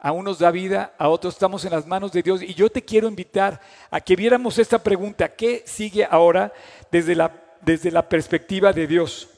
A 0.00 0.10
unos 0.10 0.40
da 0.40 0.50
vida, 0.50 0.96
a 0.98 1.10
otros 1.10 1.34
estamos 1.34 1.64
en 1.64 1.70
las 1.70 1.86
manos 1.86 2.10
de 2.10 2.22
Dios. 2.22 2.42
Y 2.42 2.54
yo 2.54 2.68
te 2.68 2.84
quiero 2.84 3.06
invitar 3.06 3.60
a 3.88 4.00
que 4.00 4.16
viéramos 4.16 4.58
esta 4.58 4.82
pregunta, 4.82 5.32
¿qué 5.32 5.62
sigue 5.64 6.04
ahora 6.10 6.52
desde 6.90 7.14
la, 7.14 7.43
desde 7.64 7.90
la 7.90 8.08
perspectiva 8.08 8.72
de 8.72 8.86
Dios? 8.86 9.28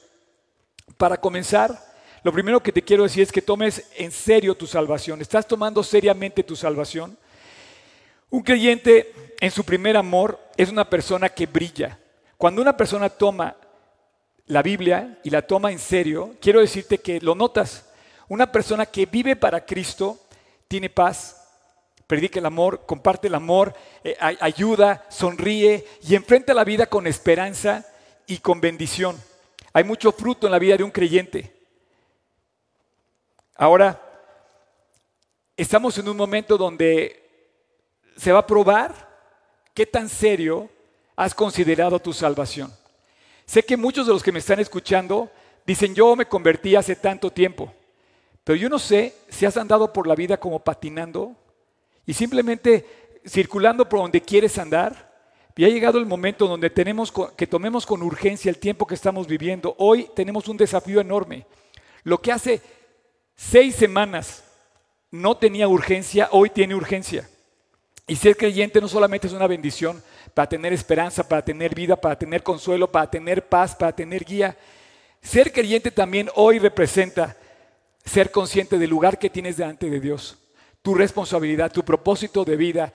Para 0.97 1.17
comenzar, 1.17 1.77
lo 2.23 2.31
primero 2.31 2.61
que 2.61 2.71
te 2.71 2.81
quiero 2.81 3.03
decir 3.03 3.23
es 3.23 3.31
que 3.31 3.41
tomes 3.41 3.89
en 3.97 4.11
serio 4.11 4.55
tu 4.55 4.67
salvación. 4.67 5.21
¿Estás 5.21 5.47
tomando 5.47 5.83
seriamente 5.83 6.43
tu 6.43 6.55
salvación? 6.55 7.17
Un 8.29 8.41
creyente 8.43 9.35
en 9.39 9.51
su 9.51 9.63
primer 9.63 9.95
amor 9.95 10.39
es 10.57 10.69
una 10.69 10.89
persona 10.89 11.29
que 11.29 11.45
brilla. 11.45 11.99
Cuando 12.37 12.61
una 12.61 12.75
persona 12.75 13.09
toma 13.09 13.55
la 14.47 14.61
Biblia 14.61 15.19
y 15.23 15.29
la 15.29 15.41
toma 15.41 15.71
en 15.71 15.79
serio, 15.79 16.35
quiero 16.41 16.59
decirte 16.59 16.97
que 16.97 17.21
lo 17.21 17.35
notas. 17.35 17.85
Una 18.27 18.51
persona 18.51 18.85
que 18.85 19.05
vive 19.05 19.35
para 19.35 19.65
Cristo 19.65 20.19
tiene 20.67 20.89
paz, 20.89 21.47
predica 22.07 22.39
el 22.39 22.45
amor, 22.45 22.85
comparte 22.85 23.27
el 23.27 23.35
amor, 23.35 23.73
eh, 24.03 24.17
ayuda, 24.19 25.05
sonríe 25.09 25.85
y 26.01 26.15
enfrenta 26.15 26.53
la 26.53 26.63
vida 26.63 26.87
con 26.87 27.07
esperanza 27.07 27.85
y 28.27 28.37
con 28.37 28.61
bendición. 28.61 29.17
Hay 29.73 29.83
mucho 29.83 30.11
fruto 30.11 30.45
en 30.45 30.51
la 30.51 30.59
vida 30.59 30.77
de 30.77 30.83
un 30.83 30.91
creyente. 30.91 31.53
Ahora, 33.55 33.99
estamos 35.55 35.97
en 35.97 36.07
un 36.07 36.17
momento 36.17 36.57
donde 36.57 37.23
se 38.15 38.31
va 38.31 38.39
a 38.39 38.47
probar 38.47 39.07
qué 39.73 39.85
tan 39.85 40.09
serio 40.09 40.69
has 41.15 41.33
considerado 41.33 41.99
tu 41.99 42.13
salvación. 42.13 42.71
Sé 43.45 43.63
que 43.63 43.77
muchos 43.77 44.05
de 44.05 44.13
los 44.13 44.21
que 44.21 44.31
me 44.31 44.39
están 44.39 44.59
escuchando 44.59 45.31
dicen, 45.65 45.95
yo 45.95 46.15
me 46.15 46.27
convertí 46.27 46.75
hace 46.75 46.95
tanto 46.95 47.31
tiempo, 47.31 47.73
pero 48.43 48.55
yo 48.57 48.69
no 48.69 48.77
sé 48.77 49.15
si 49.29 49.45
has 49.45 49.57
andado 49.57 49.91
por 49.91 50.05
la 50.05 50.15
vida 50.15 50.37
como 50.37 50.59
patinando 50.59 51.35
y 52.05 52.13
simplemente 52.13 53.19
circulando 53.25 53.87
por 53.87 53.99
donde 53.99 54.21
quieres 54.21 54.57
andar. 54.57 55.06
Y 55.57 55.65
ha 55.65 55.69
llegado 55.69 55.97
el 55.97 56.05
momento 56.05 56.47
donde 56.47 56.69
tenemos 56.69 57.11
que 57.35 57.47
tomemos 57.47 57.85
con 57.87 58.03
urgencia 58.03 58.49
el 58.49 58.59
tiempo 58.59 58.85
que 58.85 58.93
estamos 58.93 59.25
viviendo. 59.25 59.75
Hoy 59.79 60.07
tenemos 60.15 60.47
un 60.47 60.55
desafío 60.55 61.01
enorme. 61.01 61.47
Lo 62.03 62.21
que 62.21 62.31
hace 62.31 62.61
seis 63.35 63.75
semanas 63.75 64.43
no 65.09 65.35
tenía 65.35 65.67
urgencia, 65.67 66.29
hoy 66.31 66.51
tiene 66.51 66.75
urgencia. 66.75 67.27
Y 68.05 68.15
ser 68.15 68.37
creyente 68.37 68.79
no 68.79 68.87
solamente 68.87 69.25
es 69.25 69.33
una 69.33 69.47
bendición, 69.47 70.01
para 70.33 70.47
tener 70.47 70.71
esperanza, 70.73 71.27
para 71.27 71.43
tener 71.43 71.73
vida, 71.73 71.95
para 71.95 72.17
tener 72.17 72.43
consuelo, 72.43 72.91
para 72.91 73.09
tener 73.09 73.47
paz, 73.47 73.75
para 73.75 73.91
tener 73.91 74.23
guía. 74.23 74.55
Ser 75.23 75.51
creyente 75.51 75.89
también 75.89 76.29
hoy 76.35 76.59
representa 76.59 77.35
ser 78.05 78.29
consciente 78.29 78.77
del 78.77 78.91
lugar 78.91 79.17
que 79.17 79.31
tienes 79.31 79.57
delante 79.57 79.89
de 79.89 79.99
Dios, 79.99 80.37
tu 80.83 80.93
responsabilidad, 80.93 81.71
tu 81.71 81.83
propósito 81.83 82.45
de 82.45 82.55
vida, 82.55 82.93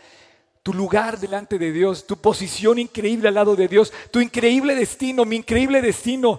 tu 0.63 0.73
lugar 0.73 1.19
delante 1.19 1.59
de 1.59 1.73
Dios, 1.73 2.07
tu 2.07 2.17
posición 2.17 2.79
increíble 2.79 3.29
al 3.29 3.35
lado 3.35 3.57
de 3.57 3.67
Dios, 3.67 3.93
tu 4.11 4.21
increíble 4.21 4.75
destino, 4.75 5.25
mi 5.25 5.37
increíble 5.37 5.83
destino 5.83 6.39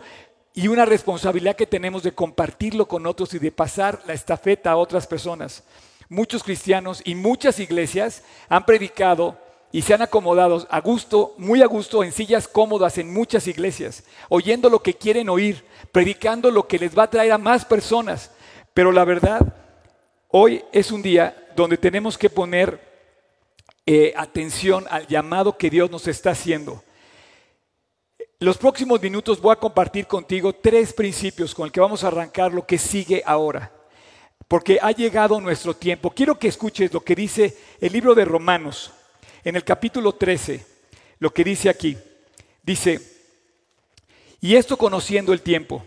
y 0.54 0.68
una 0.68 0.86
responsabilidad 0.86 1.56
que 1.56 1.66
tenemos 1.66 2.04
de 2.04 2.14
compartirlo 2.14 2.88
con 2.88 3.06
otros 3.06 3.34
y 3.34 3.40
de 3.40 3.52
pasar 3.52 4.02
la 4.06 4.14
estafeta 4.14 4.72
a 4.72 4.78
otras 4.78 5.08
personas. 5.08 5.64
Muchos 6.08 6.44
cristianos 6.44 7.02
y 7.04 7.16
muchas 7.16 7.60
iglesias 7.60 8.24
han 8.48 8.66
predicado 8.66 9.38
y 9.74 9.82
se 9.82 9.94
han 9.94 10.04
acomodado 10.04 10.66
a 10.70 10.80
gusto, 10.80 11.34
muy 11.38 11.62
a 11.64 11.66
gusto, 11.66 12.04
en 12.04 12.12
sillas 12.12 12.48
cómodas 12.48 13.00
en 13.00 13.12
muchas 13.12 13.48
iglesias, 13.48 14.04
oyendo 14.30 14.70
lo 14.70 14.84
que 14.84 14.94
quieren 14.94 15.30
oír, 15.30 15.66
predicando 15.92 16.52
lo 16.52 16.68
que 16.68 16.78
les 16.78 16.98
va 16.98 17.04
a 17.04 17.10
traer 17.10 17.32
a 17.32 17.40
más 17.40 17.66
personas. 17.66 18.32
Pero 18.74 18.92
la 18.92 19.04
verdad, 19.04 19.42
hoy 20.30 20.64
es 20.72 20.92
un 20.92 21.02
día 21.02 21.50
donde 21.56 21.78
tenemos 21.78 22.18
que 22.18 22.30
poner 22.30 22.93
eh, 23.86 24.14
atención 24.16 24.86
al 24.90 25.08
llamado 25.08 25.58
que 25.58 25.70
Dios 25.70 25.92
nos 25.92 26.08
está 26.08 26.32
haciendo. 26.32 26.84
Los 28.40 28.58
próximos 28.58 29.02
minutos 29.02 29.40
voy 29.40 29.54
a 29.54 29.60
compartir 29.60 30.06
contigo 30.08 30.54
tres 30.54 30.94
principios 30.94 31.56
con 31.56 31.66
el 31.66 31.72
que 31.72 31.80
vamos 31.80 32.04
a 32.04 32.08
arrancar 32.08 32.54
lo 32.54 32.66
que 32.66 32.78
sigue 32.78 33.24
ahora. 33.26 33.72
Porque 34.48 34.80
ha 34.82 34.92
llegado 34.92 35.40
nuestro 35.40 35.74
tiempo. 35.74 36.12
Quiero 36.12 36.38
que 36.38 36.50
escuches 36.50 36.94
lo 36.94 37.02
que 37.02 37.16
dice 37.16 37.58
el 37.80 37.94
libro 37.94 38.14
de 38.14 38.26
Romanos, 38.26 38.92
en 39.44 39.56
el 39.56 39.64
capítulo 39.64 40.14
13, 40.14 40.66
lo 41.20 41.34
que 41.34 41.44
dice 41.44 41.70
aquí. 41.70 41.98
Dice, 42.62 43.00
y 44.42 44.56
esto 44.56 44.78
conociendo 44.78 45.32
el 45.32 45.42
tiempo. 45.42 45.86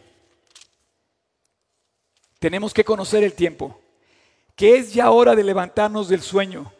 Tenemos 2.39 2.73
que 2.73 2.85
conocer 2.85 3.23
el 3.23 3.35
tiempo, 3.35 3.81
que 4.55 4.77
es 4.77 4.95
ya 4.95 5.11
hora 5.11 5.35
de 5.35 5.45
levantarnos 5.45 6.09
del 6.09 6.23
sueño, 6.23 6.73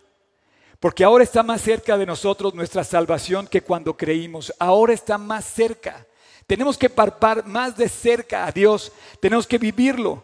porque 0.87 1.03
ahora 1.03 1.25
está 1.25 1.43
más 1.43 1.63
cerca 1.63 1.99
de 1.99 2.07
nosotros 2.07 2.55
nuestra 2.55 2.85
salvación 2.85 3.49
que 3.49 3.61
cuando 3.61 3.97
creímos. 3.97 4.55
Ahora 4.57 4.93
está 4.93 5.19
más 5.19 5.45
cerca. 5.45 6.07
Tenemos 6.47 6.79
que 6.79 6.89
parpar 6.89 7.45
más 7.45 7.77
de 7.77 7.89
cerca 7.89 8.47
a 8.47 8.53
Dios, 8.53 8.93
tenemos 9.19 9.49
que 9.49 9.59
vivirlo. 9.59 10.23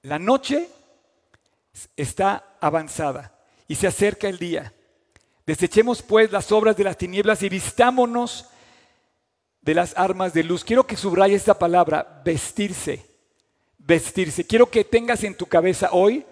La 0.00 0.18
noche 0.18 0.70
está 1.98 2.56
avanzada 2.62 3.36
y 3.68 3.74
se 3.74 3.86
acerca 3.86 4.26
el 4.26 4.38
día. 4.38 4.72
Desechemos 5.44 6.00
pues 6.00 6.32
las 6.32 6.50
obras 6.50 6.78
de 6.78 6.84
las 6.84 6.96
tinieblas 6.96 7.42
y 7.42 7.50
vistámonos 7.50 8.46
de 9.60 9.74
las 9.74 9.92
armas 9.98 10.32
de 10.32 10.44
luz. 10.44 10.64
Quiero 10.64 10.86
que 10.86 10.96
subraye 10.96 11.34
esta 11.34 11.58
palabra, 11.58 12.22
vestirse, 12.24 13.04
vestirse. 13.76 14.46
Quiero 14.46 14.70
que 14.70 14.82
tengas 14.82 15.22
en 15.24 15.36
tu 15.36 15.44
cabeza 15.44 15.90
hoy 15.92 16.24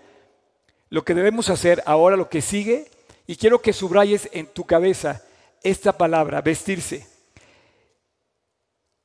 lo 0.88 1.04
que 1.04 1.12
debemos 1.12 1.50
hacer 1.50 1.82
ahora, 1.84 2.16
lo 2.16 2.30
que 2.30 2.40
sigue, 2.40 2.90
y 3.26 3.36
quiero 3.36 3.60
que 3.60 3.72
subrayes 3.72 4.28
en 4.32 4.46
tu 4.46 4.64
cabeza 4.64 5.22
esta 5.62 5.96
palabra, 5.96 6.40
vestirse. 6.40 7.06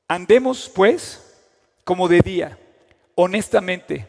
Andemos 0.07 0.71
pues 0.73 1.23
como 1.83 2.07
de 2.07 2.21
día, 2.21 2.57
honestamente, 3.15 4.07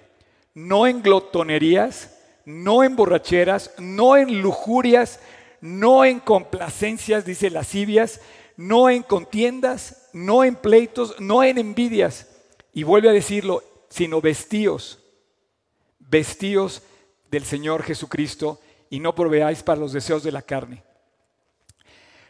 no 0.54 0.86
en 0.86 1.02
glotonerías, 1.02 2.16
no 2.44 2.82
en 2.82 2.96
borracheras, 2.96 3.72
no 3.78 4.16
en 4.16 4.40
lujurias, 4.40 5.20
no 5.60 6.04
en 6.04 6.20
complacencias, 6.20 7.24
dice 7.24 7.50
lascivias, 7.50 8.20
no 8.56 8.88
en 8.90 9.02
contiendas, 9.02 10.08
no 10.12 10.44
en 10.44 10.56
pleitos, 10.56 11.14
no 11.20 11.44
en 11.44 11.58
envidias. 11.58 12.28
Y 12.72 12.82
vuelve 12.84 13.08
a 13.08 13.12
decirlo, 13.12 13.62
sino 13.88 14.20
vestíos, 14.20 14.98
vestíos 15.98 16.82
del 17.30 17.44
Señor 17.44 17.82
Jesucristo 17.82 18.60
y 18.90 19.00
no 19.00 19.14
proveáis 19.14 19.62
para 19.62 19.80
los 19.80 19.92
deseos 19.92 20.22
de 20.22 20.32
la 20.32 20.42
carne. 20.42 20.82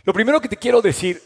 Lo 0.04 0.12
primero 0.12 0.40
que 0.40 0.48
te 0.48 0.56
quiero 0.56 0.80
decir 0.80 1.22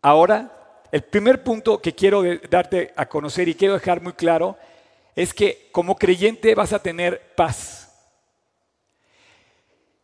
ahora, 0.00 0.80
el 0.90 1.02
primer 1.02 1.42
punto 1.42 1.80
que 1.80 1.94
quiero 1.94 2.22
darte 2.50 2.92
a 2.96 3.06
conocer 3.06 3.48
y 3.48 3.54
quiero 3.54 3.74
dejar 3.74 4.00
muy 4.00 4.12
claro, 4.12 4.56
es 5.14 5.34
que 5.34 5.68
como 5.72 5.96
creyente 5.96 6.54
vas 6.54 6.72
a 6.72 6.82
tener 6.82 7.34
paz. 7.34 7.82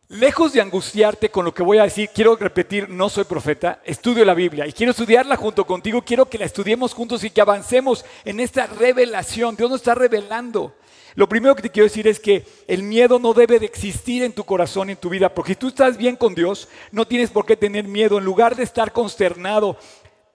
Lejos 0.09 0.53
de 0.53 0.61
angustiarte 0.61 1.29
con 1.29 1.45
lo 1.45 1.53
que 1.53 1.61
voy 1.61 1.77
a 1.77 1.83
decir, 1.83 2.09
quiero 2.13 2.35
repetir, 2.35 2.89
no 2.89 3.09
soy 3.09 3.25
profeta, 3.25 3.79
estudio 3.85 4.25
la 4.25 4.33
Biblia 4.33 4.65
y 4.65 4.73
quiero 4.73 4.91
estudiarla 4.91 5.35
junto 5.35 5.67
contigo, 5.67 6.01
quiero 6.01 6.27
que 6.27 6.39
la 6.39 6.45
estudiemos 6.45 6.95
juntos 6.95 7.23
y 7.23 7.29
que 7.29 7.41
avancemos 7.41 8.03
en 8.25 8.39
esta 8.39 8.65
revelación. 8.65 9.55
Dios 9.55 9.69
nos 9.69 9.81
está 9.81 9.93
revelando. 9.93 10.75
Lo 11.15 11.27
primero 11.27 11.55
que 11.55 11.61
te 11.61 11.69
quiero 11.69 11.87
decir 11.87 12.07
es 12.07 12.19
que 12.19 12.45
el 12.67 12.83
miedo 12.83 13.19
no 13.19 13.33
debe 13.33 13.59
de 13.59 13.65
existir 13.65 14.23
en 14.23 14.33
tu 14.33 14.43
corazón, 14.43 14.89
en 14.89 14.97
tu 14.97 15.09
vida, 15.09 15.33
porque 15.33 15.53
si 15.53 15.59
tú 15.59 15.67
estás 15.69 15.97
bien 15.97 16.15
con 16.15 16.35
Dios, 16.35 16.67
no 16.91 17.05
tienes 17.05 17.31
por 17.31 17.45
qué 17.45 17.57
tener 17.57 17.85
miedo. 17.85 18.17
En 18.17 18.25
lugar 18.25 18.55
de 18.55 18.63
estar 18.63 18.93
consternado, 18.93 19.77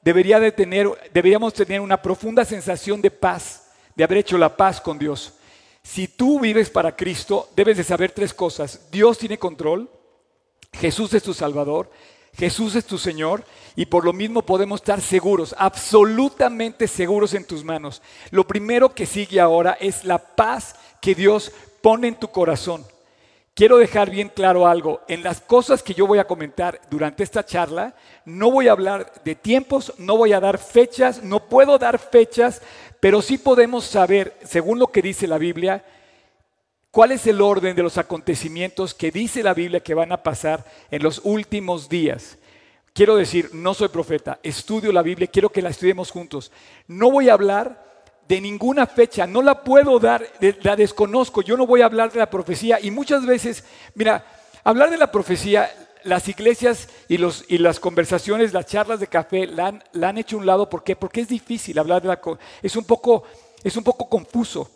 deberíamos 0.03 1.55
tener 1.55 1.81
una 1.81 2.03
profunda 2.03 2.45
sensación 2.45 3.01
de 3.01 3.11
paz 3.11 3.69
de 3.95 4.05
haber 4.05 4.19
hecho 4.19 4.37
la 4.37 4.57
paz 4.57 4.81
con 4.81 4.99
Dios. 4.99 5.35
Si 5.83 6.09
tú 6.09 6.41
vives 6.41 6.71
para 6.71 6.97
Cristo, 6.97 7.51
debes 7.55 7.77
de 7.77 7.85
saber 7.85 8.11
tres 8.11 8.33
cosas. 8.33 8.89
Dios 8.91 9.19
tiene 9.19 9.39
control, 9.39 9.91
Jesús 10.73 11.13
es 11.15 11.23
tu 11.23 11.35
Salvador, 11.35 11.91
Jesús 12.37 12.75
es 12.75 12.85
tu 12.85 12.99
Señor 12.99 13.45
y 13.77 13.87
por 13.87 14.05
lo 14.05 14.13
mismo 14.13 14.43
podemos 14.43 14.81
estar 14.81 15.01
seguros, 15.01 15.55
absolutamente 15.59 16.89
seguros 16.89 17.35
en 17.35 17.47
tus 17.47 17.65
manos. 17.65 18.03
Lo 18.31 18.47
primero 18.47 18.95
que 18.95 19.07
sigue 19.07 19.41
ahora 19.41 19.77
es 19.81 20.05
la 20.05 20.19
paz 20.19 20.75
que 21.01 21.15
Dios 21.15 21.53
pone 21.83 22.09
en 22.09 22.15
tu 22.17 22.29
corazón. 22.29 22.85
Quiero 23.55 23.79
dejar 23.79 24.11
bien 24.11 24.31
claro 24.31 24.67
algo. 24.67 25.03
En 25.07 25.23
las 25.23 25.41
cosas 25.41 25.81
que 25.81 25.95
yo 25.95 26.09
voy 26.09 26.19
a 26.19 26.27
comentar 26.27 26.81
durante 26.91 27.23
esta 27.23 27.47
charla, 27.47 27.95
no 28.25 28.51
voy 28.51 28.67
a 28.67 28.73
hablar 28.73 29.13
de 29.25 29.37
tiempos, 29.37 29.95
no 29.97 30.17
voy 30.17 30.33
a 30.33 30.41
dar 30.41 30.59
fechas, 30.59 31.23
no 31.23 31.49
puedo 31.49 31.79
dar 31.79 32.01
fechas, 32.01 32.63
pero 32.99 33.23
sí 33.23 33.39
podemos 33.39 33.85
saber, 33.85 34.37
según 34.45 34.81
lo 34.81 34.89
que 34.89 35.03
dice 35.03 35.29
la 35.29 35.39
Biblia, 35.39 35.85
cuál 36.95 37.11
es 37.11 37.27
el 37.27 37.41
orden 37.41 37.75
de 37.75 37.83
los 37.83 37.99
acontecimientos 37.99 38.95
que 38.95 39.11
dice 39.11 39.43
la 39.43 39.53
Biblia 39.53 39.81
que 39.81 39.95
van 39.95 40.13
a 40.13 40.23
pasar 40.23 40.65
en 40.93 41.03
los 41.03 41.21
últimos 41.25 41.89
días. 41.89 42.39
Quiero 42.93 43.17
decir, 43.17 43.51
no 43.53 43.75
soy 43.75 43.89
profeta, 43.89 44.39
estudio 44.45 44.93
la 44.93 45.03
Biblia, 45.03 45.27
quiero 45.27 45.51
que 45.51 45.61
la 45.61 45.71
estudiemos 45.71 46.13
juntos. 46.13 46.53
No 46.87 47.11
voy 47.11 47.29
a 47.29 47.33
hablar 47.33 47.85
de 48.29 48.41
ninguna 48.41 48.87
fecha, 48.87 49.27
no 49.27 49.43
la 49.43 49.65
puedo 49.65 49.99
dar, 49.99 50.25
la 50.63 50.77
desconozco, 50.77 51.43
yo 51.43 51.57
no 51.57 51.67
voy 51.67 51.83
a 51.83 51.87
hablar 51.87 52.13
de 52.13 52.21
la 52.21 52.31
profecía 52.31 52.79
y 52.81 52.93
muchas 52.93 53.27
veces, 53.27 53.65
mira, 53.97 54.25
hablar 54.63 54.89
de 54.89 54.99
la 54.99 55.11
profecía, 55.11 55.69
las 56.05 56.29
iglesias 56.29 56.89
y, 57.09 57.19
los, 57.19 57.45
y 57.49 57.59
las 57.59 57.81
conversaciones, 57.81 58.53
las 58.53 58.67
charlas 58.67 59.01
de 59.01 59.09
café 59.09 59.49
la 59.49 59.81
han, 60.01 60.19
hecho 60.19 60.37
un 60.37 60.47
lado, 60.47 60.71
¿por 60.71 60.85
qué? 60.85 60.95
Porque 60.95 61.23
es 61.23 61.29
difícil 61.29 61.77
hablar 61.77 62.03
de 62.03 62.09
la... 62.09 62.21
Es 62.63 62.77
un, 62.77 62.85
poco, 62.85 63.25
es 63.65 63.77
un 63.77 63.83
poco 63.83 64.09
confuso, 64.09 64.71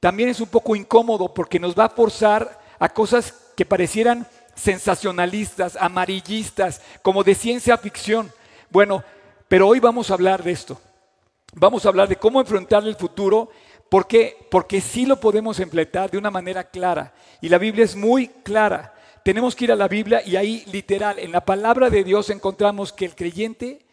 también 0.00 0.28
es 0.28 0.40
un 0.40 0.48
poco 0.48 0.76
incómodo 0.76 1.32
porque 1.34 1.58
nos 1.58 1.74
va 1.74 1.86
a 1.86 1.90
forzar 1.90 2.60
a 2.78 2.88
cosas 2.88 3.34
que 3.56 3.64
parecieran 3.64 4.26
sensacionalistas, 4.54 5.76
amarillistas, 5.76 6.80
como 7.02 7.24
de 7.24 7.34
ciencia 7.34 7.76
ficción. 7.76 8.32
Bueno, 8.70 9.02
pero 9.48 9.66
hoy 9.66 9.80
vamos 9.80 10.10
a 10.10 10.14
hablar 10.14 10.42
de 10.42 10.52
esto. 10.52 10.80
Vamos 11.54 11.84
a 11.84 11.88
hablar 11.88 12.08
de 12.08 12.16
cómo 12.16 12.40
enfrentar 12.40 12.84
el 12.84 12.96
futuro. 12.96 13.50
¿Por 13.88 14.06
qué? 14.06 14.36
Porque 14.50 14.80
sí 14.80 15.06
lo 15.06 15.18
podemos 15.18 15.58
enfrentar 15.60 16.10
de 16.10 16.18
una 16.18 16.30
manera 16.30 16.64
clara. 16.64 17.14
Y 17.40 17.48
la 17.48 17.58
Biblia 17.58 17.84
es 17.84 17.96
muy 17.96 18.28
clara. 18.28 18.94
Tenemos 19.24 19.56
que 19.56 19.64
ir 19.64 19.72
a 19.72 19.76
la 19.76 19.88
Biblia 19.88 20.22
y 20.24 20.36
ahí 20.36 20.64
literal, 20.70 21.18
en 21.18 21.32
la 21.32 21.44
palabra 21.44 21.90
de 21.90 22.04
Dios 22.04 22.30
encontramos 22.30 22.92
que 22.92 23.04
el 23.04 23.14
creyente 23.14 23.84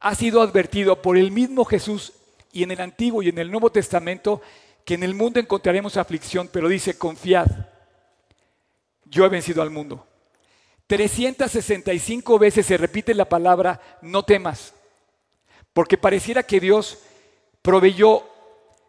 ha 0.00 0.14
sido 0.14 0.42
advertido 0.42 1.00
por 1.00 1.16
el 1.16 1.30
mismo 1.30 1.64
Jesús 1.64 2.12
y 2.52 2.62
en 2.62 2.70
el 2.70 2.80
Antiguo 2.80 3.22
y 3.22 3.30
en 3.30 3.38
el 3.38 3.50
Nuevo 3.50 3.70
Testamento 3.70 4.42
que 4.84 4.94
en 4.94 5.02
el 5.02 5.14
mundo 5.14 5.40
encontraremos 5.40 5.96
aflicción, 5.96 6.48
pero 6.52 6.68
dice, 6.68 6.98
confiad, 6.98 7.46
yo 9.04 9.24
he 9.24 9.28
vencido 9.28 9.62
al 9.62 9.70
mundo. 9.70 10.06
365 10.86 12.38
veces 12.38 12.66
se 12.66 12.76
repite 12.76 13.14
la 13.14 13.24
palabra, 13.24 13.80
no 14.02 14.22
temas. 14.22 14.74
Porque 15.72 15.96
pareciera 15.96 16.42
que 16.42 16.60
Dios 16.60 16.98
proveyó 17.62 18.24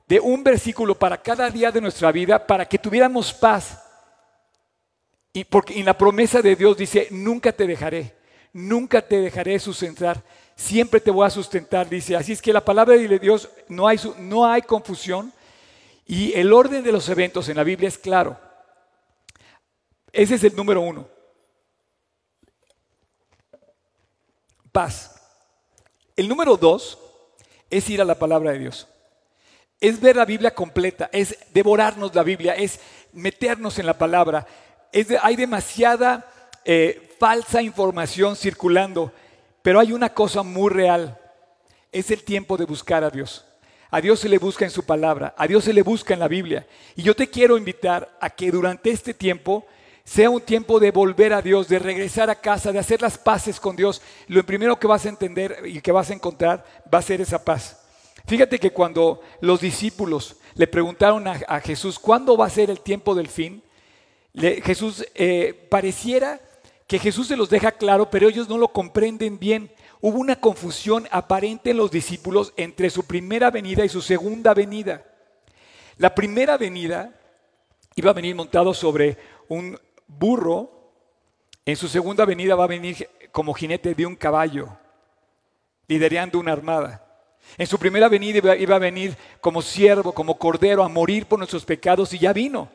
de 0.08 0.20
un 0.20 0.44
versículo 0.44 1.00
para 1.00 1.22
cada 1.22 1.50
día 1.50 1.72
de 1.72 1.82
nuestra 1.82 2.12
vida 2.12 2.46
para 2.46 2.66
que 2.66 2.78
tuviéramos 2.78 3.34
paz. 3.34 3.82
Y 5.32 5.46
porque 5.46 5.80
en 5.80 5.86
la 5.86 5.98
promesa 5.98 6.42
de 6.42 6.56
Dios 6.56 6.78
dice, 6.78 7.08
nunca 7.12 7.52
te 7.52 7.66
dejaré, 7.66 8.16
nunca 8.54 9.02
te 9.02 9.20
dejaré 9.20 9.60
sustentar, 9.60 10.22
siempre 10.56 11.00
te 11.00 11.12
voy 11.12 11.26
a 11.26 11.30
sustentar, 11.30 11.90
dice. 11.90 12.16
Así 12.16 12.34
es 12.34 12.42
que 12.42 12.54
la 12.54 12.64
palabra 12.64 12.96
de 12.96 13.20
Dios 13.20 13.50
no 13.68 13.88
hay, 13.88 14.00
no 14.20 14.46
hay 14.46 14.62
confusión 14.62 15.34
y 16.06 16.34
el 16.34 16.54
orden 16.54 16.84
de 16.84 16.92
los 16.92 17.10
eventos 17.10 17.50
en 17.50 17.58
la 17.58 17.64
Biblia 17.64 17.88
es 17.88 17.98
claro. 17.98 18.40
Ese 20.12 20.36
es 20.36 20.44
el 20.44 20.56
número 20.56 20.82
uno. 20.82 21.08
Paz. 24.72 25.16
El 26.16 26.30
número 26.30 26.56
dos 26.58 26.98
es 27.70 27.90
ir 27.90 28.02
a 28.02 28.06
la 28.06 28.20
palabra 28.20 28.52
de 28.52 28.60
Dios. 28.60 28.88
Es 29.80 30.00
ver 30.00 30.16
la 30.16 30.26
Biblia 30.26 30.54
completa, 30.54 31.10
es 31.12 31.38
devorarnos 31.54 32.16
la 32.16 32.24
Biblia, 32.24 32.54
es 32.54 32.80
meternos 33.12 33.78
en 33.80 33.86
la 33.86 33.98
palabra. 33.98 34.46
hay 35.22 35.36
demasiada 35.36 36.32
eh, 36.64 37.16
falsa 37.20 37.62
información 37.62 38.36
circulando, 38.36 39.12
pero 39.62 39.80
hay 39.80 39.92
una 39.92 40.14
cosa 40.14 40.44
muy 40.44 40.70
real. 40.70 41.20
Es 41.92 42.12
el 42.12 42.24
tiempo 42.24 42.56
de 42.58 42.66
buscar 42.66 43.04
a 43.04 43.10
Dios. 43.10 43.46
A 43.96 44.02
Dios 44.02 44.20
se 44.20 44.28
le 44.28 44.40
busca 44.40 44.66
en 44.66 44.72
su 44.72 44.84
palabra, 44.84 45.34
a 45.38 45.48
Dios 45.48 45.64
se 45.64 45.72
le 45.72 45.82
busca 45.82 46.14
en 46.14 46.20
la 46.20 46.28
Biblia. 46.28 46.68
Y 46.98 47.02
yo 47.02 47.16
te 47.16 47.30
quiero 47.30 47.58
invitar 47.58 48.18
a 48.20 48.30
que 48.30 48.52
durante 48.52 48.90
este 48.90 49.14
tiempo 49.14 49.66
sea 50.04 50.30
un 50.30 50.42
tiempo 50.42 50.82
de 50.82 50.92
volver 50.92 51.32
a 51.32 51.42
Dios, 51.42 51.70
de 51.70 51.80
regresar 51.80 52.30
a 52.30 52.36
casa, 52.36 52.74
de 52.74 52.80
hacer 52.80 53.02
las 53.02 53.18
paces 53.18 53.58
con 53.58 53.78
Dios. 53.78 54.02
Lo 54.28 54.46
primero 54.46 54.78
que 54.78 54.88
vas 54.88 55.06
a 55.06 55.08
entender 55.08 55.62
y 55.64 55.80
que 55.80 55.94
vas 55.94 56.10
a 56.10 56.14
encontrar 56.14 56.66
va 56.94 56.98
a 56.98 57.04
ser 57.04 57.22
esa 57.22 57.46
paz. 57.46 57.86
Fíjate 58.28 58.60
que 58.60 58.72
cuando 58.72 59.22
los 59.40 59.62
discípulos 59.62 60.36
le 60.56 60.68
preguntaron 60.68 61.26
a, 61.26 61.62
Jesús, 61.62 61.98
¿cuándo 61.98 62.36
va 62.36 62.48
a 62.48 62.50
ser 62.50 62.70
el 62.70 62.82
tiempo 62.82 63.16
del 63.16 63.30
fin? 63.30 63.64
Jesús 64.34 65.06
eh, 65.16 65.68
pareciera 65.70 66.42
que 66.86 67.00
Jesús 67.00 67.28
se 67.28 67.38
los 67.38 67.50
deja 67.50 67.72
claro, 67.72 68.10
pero 68.10 68.28
ellos 68.28 68.50
no 68.50 68.58
lo 68.58 68.68
comprenden 68.68 69.40
bien. 69.40 69.72
Hubo 70.02 70.20
una 70.20 70.40
confusión 70.40 71.08
aparente 71.12 71.72
en 71.72 71.78
los 71.78 71.92
discípulos 71.92 72.54
entre 72.58 72.90
su 72.90 73.04
primera 73.04 73.50
venida 73.52 73.86
y 73.86 73.90
su 73.90 74.02
segunda 74.02 74.54
venida. 74.54 75.04
La 75.98 76.14
primera 76.14 76.58
venida 76.58 77.14
iba 77.96 78.12
a 78.12 78.14
venir 78.14 78.36
montado 78.36 78.74
sobre 78.74 79.18
un 79.48 79.80
burro, 80.08 80.70
en 81.66 81.76
su 81.76 81.88
segunda 81.88 82.26
venida 82.26 82.56
va 82.56 82.66
a 82.66 82.68
venir 82.68 83.10
como 83.32 83.54
jinete 83.54 83.96
de 83.96 84.06
un 84.06 84.16
caballo, 84.16 84.70
liderando 85.88 86.40
una 86.40 86.52
armada. 86.52 87.02
En 87.58 87.68
su 87.68 87.80
primera 87.80 88.10
venida 88.10 88.56
iba 88.56 88.76
a 88.76 88.80
venir 88.80 89.16
como 89.40 89.62
siervo, 89.62 90.12
como 90.12 90.38
cordero, 90.38 90.84
a 90.84 90.90
morir 90.90 91.26
por 91.26 91.40
nuestros 91.40 91.64
pecados 91.64 92.14
y 92.14 92.20
ya 92.20 92.34
vino. 92.34 92.70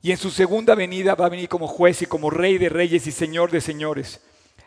Y 0.00 0.12
en 0.12 0.16
su 0.16 0.30
segunda 0.30 0.74
venida 0.74 1.14
va 1.14 1.26
a 1.26 1.30
venir 1.30 1.48
como 1.48 1.66
juez 1.66 2.02
y 2.02 2.06
como 2.06 2.30
rey 2.30 2.58
de 2.58 2.68
reyes 2.68 3.06
y 3.06 3.12
señor 3.12 3.50
de 3.50 3.60
señores. 3.60 4.20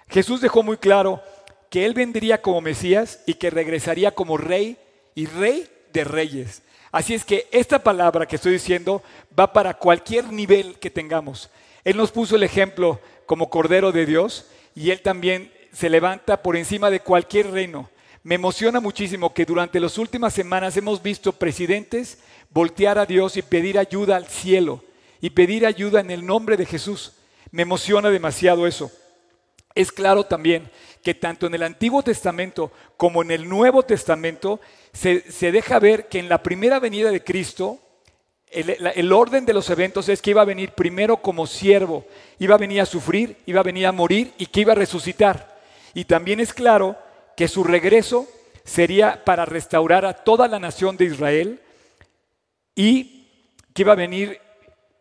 Jesús 0.10 0.42
dejó 0.42 0.62
muy 0.62 0.76
claro 0.76 1.22
que 1.72 1.86
él 1.86 1.94
vendría 1.94 2.42
como 2.42 2.60
Mesías 2.60 3.22
y 3.26 3.36
que 3.36 3.50
regresaría 3.50 4.12
como 4.12 4.36
rey 4.36 4.78
y 5.16 5.26
rey 5.26 5.68
de 5.94 6.04
reyes. 6.04 6.64
Así 6.92 7.14
es 7.14 7.24
que 7.24 7.48
esta 7.50 7.80
palabra 7.80 8.26
que 8.26 8.36
estoy 8.36 8.52
diciendo 8.52 9.02
va 9.40 9.54
para 9.54 9.76
cualquier 9.76 10.34
nivel 10.34 10.78
que 10.80 10.90
tengamos. 10.90 11.50
Él 11.86 11.96
nos 11.96 12.12
puso 12.12 12.36
el 12.36 12.44
ejemplo 12.44 13.00
como 13.26 13.50
Cordero 13.50 13.94
de 13.94 14.06
Dios 14.06 14.48
y 14.76 14.92
Él 14.92 15.02
también 15.02 15.50
se 15.72 15.90
levanta 15.90 16.44
por 16.44 16.58
encima 16.58 16.90
de 16.90 17.00
cualquier 17.00 17.50
reino. 17.52 17.90
Me 18.22 18.36
emociona 18.36 18.82
muchísimo 18.82 19.34
que 19.34 19.46
durante 19.46 19.80
las 19.80 19.98
últimas 19.98 20.34
semanas 20.34 20.76
hemos 20.76 21.02
visto 21.02 21.32
presidentes 21.32 22.18
voltear 22.50 23.00
a 23.00 23.06
Dios 23.06 23.38
y 23.38 23.44
pedir 23.44 23.80
ayuda 23.80 24.18
al 24.18 24.28
cielo 24.28 24.84
y 25.22 25.30
pedir 25.30 25.66
ayuda 25.66 26.02
en 26.02 26.12
el 26.12 26.26
nombre 26.26 26.58
de 26.58 26.66
Jesús. 26.66 27.14
Me 27.50 27.62
emociona 27.62 28.10
demasiado 28.10 28.68
eso. 28.68 28.92
Es 29.74 29.90
claro 29.94 30.26
también 30.26 30.70
que 31.04 31.16
tanto 31.16 31.48
en 31.48 31.56
el 31.56 31.64
Antiguo 31.64 32.04
Testamento 32.04 32.72
como 32.98 33.22
en 33.22 33.32
el 33.32 33.50
Nuevo 33.50 33.84
Testamento 33.84 34.60
se, 34.94 35.24
deja 35.52 35.80
ver 35.80 36.08
que 36.08 36.20
en 36.20 36.30
la 36.30 36.44
primera 36.44 36.80
venida 36.80 37.12
de 37.12 37.24
Cristo 37.24 37.80
el, 38.52 39.14
orden 39.14 39.46
de 39.46 39.54
los 39.54 39.70
eventos 39.70 40.10
es 40.10 40.22
que 40.22 40.32
iba 40.32 40.42
a 40.42 40.46
venir 40.46 40.72
primero 40.72 41.18
como 41.18 41.48
siervo, 41.48 42.06
iba 42.38 42.56
a 42.56 42.60
venir 42.60 42.82
a 42.82 42.86
sufrir, 42.86 43.38
iba 43.46 43.62
a 43.62 43.64
venir 43.64 43.88
a 43.88 43.94
morir 43.94 44.34
y 44.38 44.48
que 44.48 44.62
iba 44.62 44.74
a 44.74 44.76
resucitar. 44.76 45.58
Y 45.94 46.06
también 46.06 46.42
es 46.42 46.54
claro 46.54 46.98
que 47.38 47.48
su 47.48 47.64
regreso 47.64 48.28
sería 48.66 49.24
para 49.24 49.46
restaurar 49.46 50.06
a 50.06 50.14
toda 50.14 50.48
la 50.48 50.60
nación 50.60 50.98
de 50.98 51.06
Israel 51.06 51.62
y 52.76 53.28
que 53.74 53.84
iba 53.84 53.94
a 53.94 53.96
venir 53.96 54.40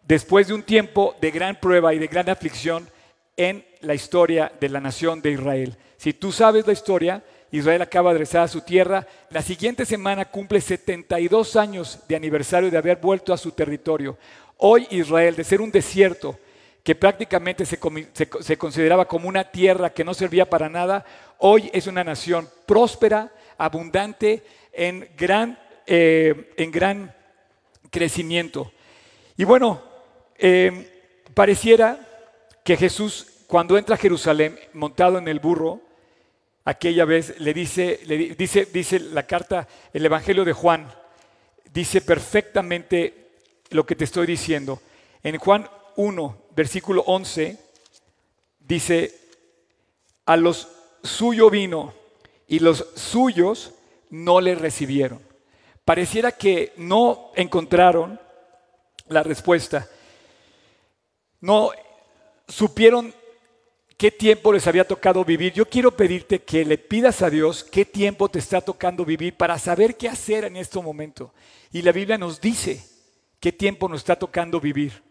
después 0.07 0.49
de 0.49 0.55
un 0.55 0.63
tiempo 0.63 1.17
de 1.21 1.31
gran 1.31 1.59
prueba 1.59 1.93
y 1.93 1.99
de 1.99 2.07
gran 2.07 2.29
aflicción 2.29 2.89
en 3.37 3.65
la 3.81 3.95
historia 3.95 4.53
de 4.61 4.69
la 4.69 4.81
nación 4.81 5.23
de 5.23 5.33
Israel. 5.33 5.77
Si 6.01 6.15
tú 6.15 6.33
sabes 6.33 6.67
la 6.67 6.73
historia, 6.73 7.23
Israel 7.51 7.83
acaba 7.83 8.13
de 8.13 8.21
regresar 8.21 8.45
a 8.45 8.49
su 8.49 8.63
tierra. 8.63 9.07
La 9.29 9.43
siguiente 9.43 9.85
semana 9.85 10.25
cumple 10.25 10.59
72 10.63 11.57
años 11.57 11.99
de 12.09 12.17
aniversario 12.17 12.71
de 12.71 12.79
haber 12.79 12.97
vuelto 12.97 13.35
a 13.35 13.37
su 13.37 13.53
territorio. 13.53 14.17
Hoy 14.57 14.87
Israel, 14.89 15.37
de 15.37 15.45
ser 15.45 15.61
un 15.61 15.71
desierto 15.71 16.39
que 16.83 16.95
prácticamente 16.95 17.67
se, 17.67 18.57
consideraba 18.57 19.07
como 19.07 19.29
una 19.29 19.45
tierra 19.45 19.91
que 19.91 20.03
no 20.03 20.15
servía 20.15 20.49
para 20.49 20.71
nada, 20.71 21.05
hoy 21.37 21.69
es 21.75 21.87
una 21.87 22.03
nación 22.03 22.49
próspera, 22.65 23.31
abundante, 23.59 24.43
en 24.73 25.07
gran, 25.19 25.59
eh, 25.87 26.55
en 26.57 26.71
gran 26.71 27.15
crecimiento. 27.91 28.73
Y 29.37 29.45
bueno, 29.45 29.83
eh, 30.39 31.13
pareciera 31.35 32.01
que 32.65 32.79
Jesús, 32.79 33.45
cuando 33.47 33.77
entra 33.77 33.97
a 33.97 33.99
Jerusalén 33.99 34.59
montado 34.73 35.19
en 35.19 35.29
el 35.29 35.41
burro, 35.41 35.90
aquella 36.65 37.05
vez 37.05 37.39
le 37.41 37.55
dice, 37.55 38.01
le 38.05 38.17
dice, 38.35 38.67
dice 38.73 39.01
la 39.01 39.27
carta, 39.27 39.67
el 39.93 40.05
Evangelio 40.05 40.45
de 40.45 40.53
Juan, 40.53 40.93
dice 41.73 42.01
perfectamente 42.01 43.29
lo 43.71 43.87
que 43.87 43.97
te 43.97 44.05
estoy 44.05 44.27
diciendo. 44.27 44.81
En 45.23 45.39
Juan 45.39 45.69
1, 45.97 46.43
versículo 46.55 47.03
11, 47.07 47.59
dice, 48.61 49.15
a 50.27 50.37
los 50.37 50.69
suyo 51.03 51.51
vino 51.51 51.95
y 52.47 52.59
los 52.59 52.87
suyos 52.95 53.73
no 54.11 54.41
le 54.41 54.55
recibieron. 54.55 55.21
Pareciera 55.85 56.33
que 56.33 56.73
no 56.77 57.33
encontraron 57.35 58.21
la 59.09 59.23
respuesta. 59.23 59.89
No 61.41 61.71
supieron 62.47 63.15
qué 64.01 64.11
tiempo 64.11 64.51
les 64.51 64.67
había 64.67 64.89
tocado 64.89 65.23
vivir. 65.27 65.53
Yo 65.53 65.69
quiero 65.69 65.95
pedirte 65.95 66.41
que 66.41 66.65
le 66.65 66.79
pidas 66.79 67.21
a 67.21 67.29
Dios 67.29 67.63
qué 67.63 67.85
tiempo 67.85 68.31
te 68.31 68.39
está 68.39 68.63
tocando 68.63 69.05
vivir 69.05 69.37
para 69.37 69.59
saber 69.59 69.95
qué 69.99 70.09
hacer 70.09 70.47
en 70.47 70.57
este 70.57 70.81
momento. 70.81 71.35
Y 71.71 71.83
la 71.83 71.93
Biblia 71.93 72.17
nos 72.17 72.41
dice 72.41 72.83
qué 73.41 73.53
tiempo 73.53 73.91
nos 73.91 74.01
está 74.01 74.17
tocando 74.19 74.59
vivir. 74.59 75.03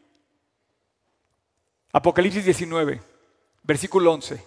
Apocalipsis 1.93 2.43
19, 2.43 2.99
versículo 3.61 4.11
11. 4.11 4.43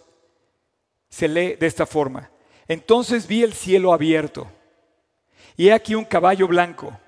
Se 1.09 1.28
lee 1.28 1.55
de 1.55 1.66
esta 1.68 1.87
forma. 1.87 2.28
Entonces 2.66 3.28
vi 3.28 3.44
el 3.44 3.52
cielo 3.52 3.92
abierto 3.92 4.50
y 5.57 5.68
he 5.68 5.72
aquí 5.72 5.94
un 5.94 6.05
caballo 6.05 6.48
blanco. 6.48 6.98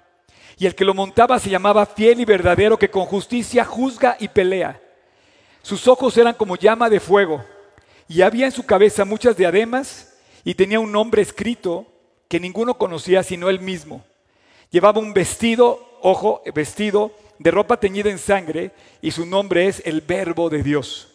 Y 0.56 0.66
el 0.66 0.76
que 0.76 0.84
lo 0.84 0.94
montaba 0.94 1.40
se 1.40 1.50
llamaba 1.50 1.84
fiel 1.84 2.20
y 2.20 2.24
verdadero, 2.24 2.78
que 2.78 2.90
con 2.90 3.06
justicia 3.06 3.64
juzga 3.64 4.16
y 4.20 4.28
pelea. 4.28 4.83
Sus 5.64 5.88
ojos 5.88 6.14
eran 6.18 6.34
como 6.34 6.56
llama 6.56 6.90
de 6.90 7.00
fuego, 7.00 7.42
y 8.06 8.20
había 8.20 8.44
en 8.44 8.52
su 8.52 8.66
cabeza 8.66 9.06
muchas 9.06 9.34
diademas, 9.34 10.12
y 10.44 10.54
tenía 10.54 10.78
un 10.78 10.92
nombre 10.92 11.22
escrito 11.22 11.86
que 12.28 12.38
ninguno 12.38 12.74
conocía 12.74 13.22
sino 13.22 13.48
él 13.48 13.60
mismo. 13.60 14.04
Llevaba 14.70 15.00
un 15.00 15.14
vestido, 15.14 15.98
ojo, 16.02 16.42
vestido 16.54 17.12
de 17.38 17.50
ropa 17.50 17.78
teñida 17.80 18.10
en 18.10 18.18
sangre, 18.18 18.72
y 19.00 19.10
su 19.10 19.24
nombre 19.24 19.66
es 19.66 19.80
el 19.86 20.02
Verbo 20.02 20.50
de 20.50 20.62
Dios. 20.62 21.08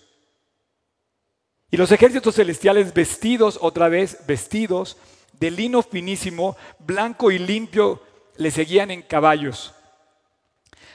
Y 1.69 1.77
los 1.77 1.91
ejércitos 1.91 2.33
celestiales 2.33 2.91
vestidos, 2.91 3.59
otra 3.61 3.87
vez 3.87 4.25
vestidos, 4.25 4.97
de 5.33 5.51
lino 5.51 5.83
finísimo, 5.83 6.57
blanco 6.79 7.29
y 7.29 7.37
limpio, 7.37 8.01
le 8.35 8.49
seguían 8.49 8.89
en 8.89 9.03
caballos. 9.03 9.75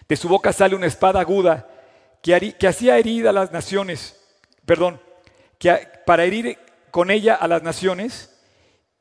De 0.08 0.16
su 0.16 0.28
boca 0.28 0.52
sale 0.52 0.74
una 0.74 0.86
espada 0.86 1.20
aguda 1.20 1.70
que, 2.24 2.66
hacía 2.66 2.96
herida 2.96 3.30
a 3.30 3.34
las 3.34 3.52
naciones, 3.52 4.18
perdón, 4.64 4.98
que, 5.58 5.76
para 6.06 6.24
herir 6.24 6.56
con 6.90 7.10
ella 7.10 7.34
a 7.34 7.46
las 7.46 7.62
naciones, 7.62 8.34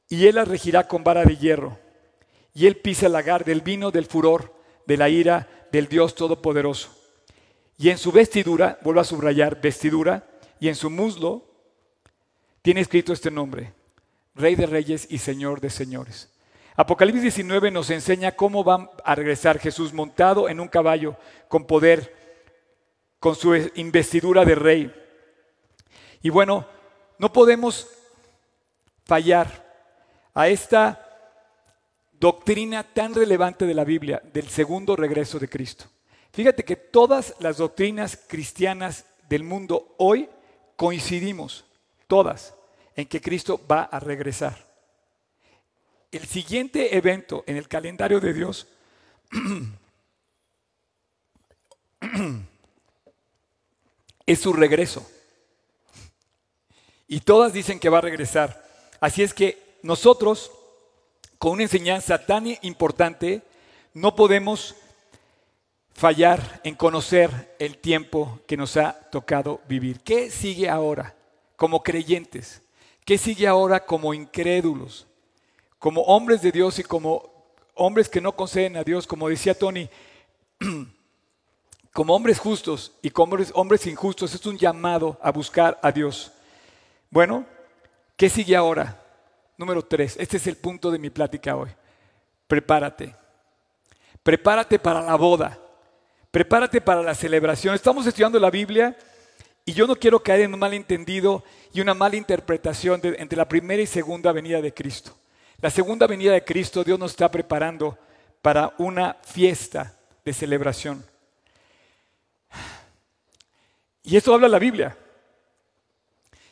y 0.09 0.27
él 0.27 0.35
las 0.35 0.49
regirá 0.49 0.89
con 0.89 1.05
vara 1.05 1.23
de 1.23 1.37
hierro. 1.37 1.79
Y 2.53 2.67
él 2.67 2.75
pisa 2.75 3.05
el 3.05 3.13
lagar 3.13 3.45
del 3.45 3.61
vino 3.61 3.91
del 3.91 4.07
furor, 4.07 4.53
de 4.85 4.97
la 4.97 5.07
ira 5.07 5.47
del 5.71 5.87
Dios 5.87 6.15
Todopoderoso. 6.15 6.89
Y 7.77 7.89
en 7.89 7.97
su 7.97 8.11
vestidura, 8.11 8.77
vuelvo 8.81 8.99
a 8.99 9.05
subrayar, 9.05 9.61
vestidura, 9.61 10.27
y 10.59 10.67
en 10.67 10.75
su 10.75 10.89
muslo 10.89 11.45
tiene 12.61 12.81
escrito 12.81 13.13
este 13.13 13.31
nombre, 13.31 13.73
Rey 14.35 14.55
de 14.55 14.65
Reyes 14.65 15.07
y 15.09 15.19
Señor 15.19 15.61
de 15.61 15.69
Señores. 15.69 16.29
Apocalipsis 16.75 17.21
19 17.21 17.71
nos 17.71 17.89
enseña 17.89 18.33
cómo 18.33 18.65
va 18.65 18.91
a 19.05 19.15
regresar 19.15 19.59
Jesús 19.59 19.93
montado 19.93 20.49
en 20.49 20.59
un 20.59 20.67
caballo 20.67 21.15
con 21.47 21.65
poder, 21.65 22.22
con 23.23 23.35
su 23.37 23.55
investidura 23.75 24.43
de 24.43 24.53
rey. 24.53 24.93
Y 26.21 26.29
bueno, 26.29 26.67
no 27.17 27.31
podemos 27.31 27.87
fallar 29.05 29.63
a 30.33 30.49
esta 30.49 31.39
doctrina 32.19 32.83
tan 32.83 33.15
relevante 33.15 33.65
de 33.65 33.73
la 33.73 33.85
Biblia 33.85 34.21
del 34.33 34.49
segundo 34.49 34.97
regreso 34.97 35.39
de 35.39 35.47
Cristo. 35.47 35.85
Fíjate 36.33 36.65
que 36.65 36.75
todas 36.75 37.33
las 37.39 37.55
doctrinas 37.55 38.19
cristianas 38.27 39.05
del 39.29 39.45
mundo 39.45 39.95
hoy 39.99 40.27
coincidimos, 40.75 41.63
todas 42.07 42.53
en 42.93 43.07
que 43.07 43.21
Cristo 43.21 43.57
va 43.71 43.83
a 43.83 44.01
regresar. 44.01 44.67
El 46.11 46.25
siguiente 46.25 46.97
evento 46.97 47.45
en 47.47 47.55
el 47.55 47.69
calendario 47.69 48.19
de 48.19 48.33
Dios 48.33 48.67
es 54.25 54.39
su 54.39 54.53
regreso. 54.53 55.05
Y 57.07 57.19
todas 57.21 57.53
dicen 57.53 57.79
que 57.79 57.89
va 57.89 57.99
a 57.99 58.01
regresar. 58.01 58.63
Así 58.99 59.23
es 59.23 59.33
que 59.33 59.77
nosotros, 59.81 60.51
con 61.37 61.51
una 61.51 61.63
enseñanza 61.63 62.25
tan 62.25 62.47
importante, 62.61 63.41
no 63.93 64.15
podemos 64.15 64.75
fallar 65.93 66.61
en 66.63 66.75
conocer 66.75 67.55
el 67.59 67.77
tiempo 67.77 68.39
que 68.47 68.57
nos 68.57 68.77
ha 68.77 68.93
tocado 69.11 69.61
vivir. 69.67 69.99
¿Qué 70.01 70.31
sigue 70.31 70.69
ahora 70.69 71.15
como 71.55 71.83
creyentes? 71.83 72.61
¿Qué 73.05 73.17
sigue 73.17 73.47
ahora 73.47 73.85
como 73.85 74.13
incrédulos? 74.13 75.05
Como 75.77 76.01
hombres 76.03 76.41
de 76.41 76.51
Dios 76.51 76.79
y 76.79 76.83
como 76.83 77.31
hombres 77.75 78.09
que 78.09 78.21
no 78.21 78.35
conceden 78.35 78.77
a 78.77 78.83
Dios, 78.83 79.05
como 79.05 79.29
decía 79.29 79.53
Tony, 79.53 79.89
como 81.93 82.15
hombres 82.15 82.39
justos 82.39 82.91
y 83.03 83.11
como 83.11 83.37
hombres, 83.53 83.85
injustos, 83.85 84.33
es 84.33 84.45
un 84.47 84.57
llamado 84.57 85.17
a 85.21 85.31
buscar 85.31 85.79
a 85.81 85.91
Dios. 85.91 86.31
Bueno, 87.11 87.45
¿qué 88.17 88.29
sigue 88.29 88.55
ahora? 88.55 88.99
Número 89.57 89.83
tres, 89.83 90.17
este 90.19 90.37
es 90.37 90.47
el 90.47 90.57
punto 90.57 90.89
de 90.89 90.97
mi 90.97 91.11
plática 91.11 91.55
hoy. 91.55 91.69
Prepárate. 92.47 93.15
Prepárate 94.23 94.79
para 94.79 95.01
la 95.01 95.15
boda. 95.15 95.59
Prepárate 96.31 96.81
para 96.81 97.03
la 97.03 97.13
celebración. 97.13 97.75
Estamos 97.75 98.07
estudiando 98.07 98.39
la 98.39 98.49
Biblia 98.49 98.97
y 99.63 99.73
yo 99.73 99.85
no 99.85 99.95
quiero 99.95 100.21
caer 100.21 100.41
en 100.41 100.53
un 100.55 100.59
malentendido 100.59 101.43
y 101.73 101.81
una 101.81 101.93
mala 101.93 102.15
interpretación 102.15 102.99
entre 103.03 103.37
la 103.37 103.47
primera 103.47 103.83
y 103.83 103.87
segunda 103.87 104.31
venida 104.31 104.59
de 104.61 104.73
Cristo. 104.73 105.15
La 105.61 105.69
segunda 105.69 106.07
venida 106.07 106.31
de 106.31 106.43
Cristo 106.43 106.83
Dios 106.83 106.97
nos 106.97 107.11
está 107.11 107.29
preparando 107.29 107.99
para 108.41 108.73
una 108.79 109.17
fiesta 109.23 109.95
de 110.25 110.33
celebración. 110.33 111.12
Y 114.03 114.17
esto 114.17 114.33
habla 114.33 114.49
la 114.49 114.59
Biblia. 114.59 114.97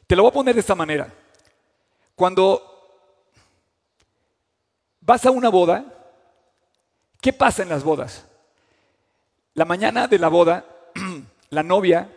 Te 0.08 0.16
lo 0.16 0.24
voy 0.24 0.30
a 0.30 0.34
poner 0.34 0.56
de 0.56 0.62
esta 0.62 0.76
manera. 0.76 1.14
Cuando 2.16 2.72
vas 5.02 5.26
a 5.26 5.32
una 5.32 5.50
boda, 5.50 5.86
¿qué 7.20 7.34
pasa 7.34 7.64
en 7.64 7.70
las 7.70 7.84
bodas? 7.84 8.26
La 9.54 9.66
mañana 9.66 10.08
de 10.08 10.18
la 10.18 10.30
boda, 10.30 10.66
la 11.50 11.64
novia 11.64 12.10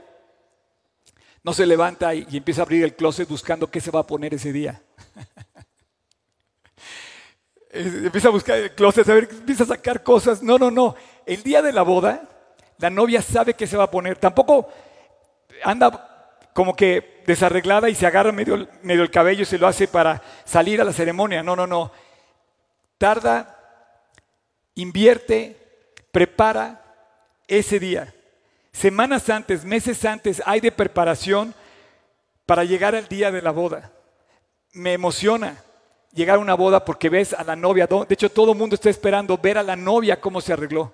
no 1.42 1.52
se 1.52 1.66
levanta 1.66 2.14
y, 2.14 2.26
empieza 2.30 2.62
a 2.62 2.64
abrir 2.64 2.84
el 2.84 2.94
closet 2.94 3.28
buscando 3.28 3.70
qué 3.70 3.80
se 3.80 3.90
va 3.90 4.00
a 4.00 4.06
poner 4.06 4.34
ese 4.34 4.52
día. 4.52 4.80
empieza 7.70 8.28
a 8.28 8.32
buscar 8.32 8.58
el 8.58 8.74
closet, 8.74 9.08
a 9.08 9.14
ver, 9.14 9.28
empieza 9.30 9.64
a 9.64 9.66
sacar 9.66 10.02
cosas. 10.02 10.42
No, 10.42 10.58
no, 10.58 10.70
no. 10.70 10.94
El 11.26 11.42
día 11.42 11.60
de 11.60 11.72
la 11.72 11.82
boda, 11.82 12.28
la 12.78 12.88
novia 12.88 13.20
sabe 13.20 13.54
qué 13.54 13.66
se 13.66 13.76
va 13.76 13.84
a 13.84 13.90
poner. 13.90 14.16
Tampoco 14.16 14.68
anda 15.62 16.38
como 16.52 16.74
que 16.74 17.22
desarreglada 17.26 17.88
y 17.88 17.94
se 17.94 18.06
agarra 18.06 18.32
medio, 18.32 18.68
medio 18.82 19.02
el 19.02 19.10
cabello 19.10 19.42
y 19.42 19.46
se 19.46 19.58
lo 19.58 19.66
hace 19.66 19.88
para 19.88 20.22
salir 20.44 20.80
a 20.80 20.84
la 20.84 20.92
ceremonia. 20.92 21.42
No, 21.42 21.56
no, 21.56 21.66
no. 21.66 21.90
Tarda, 22.98 23.58
invierte, 24.74 25.56
prepara 26.10 26.82
ese 27.48 27.78
día. 27.78 28.14
Semanas 28.72 29.28
antes, 29.30 29.64
meses 29.64 30.04
antes, 30.04 30.42
hay 30.44 30.60
de 30.60 30.72
preparación 30.72 31.54
para 32.46 32.64
llegar 32.64 32.94
al 32.94 33.08
día 33.08 33.30
de 33.30 33.42
la 33.42 33.50
boda. 33.50 33.92
Me 34.72 34.92
emociona 34.92 35.62
llegar 36.12 36.36
a 36.36 36.40
una 36.40 36.54
boda 36.54 36.84
porque 36.84 37.08
ves 37.08 37.32
a 37.32 37.44
la 37.44 37.56
novia. 37.56 37.86
De 37.86 38.14
hecho, 38.14 38.30
todo 38.30 38.52
el 38.52 38.58
mundo 38.58 38.74
está 38.74 38.90
esperando 38.90 39.38
ver 39.38 39.58
a 39.58 39.62
la 39.62 39.76
novia 39.76 40.20
cómo 40.20 40.40
se 40.40 40.52
arregló. 40.52 40.92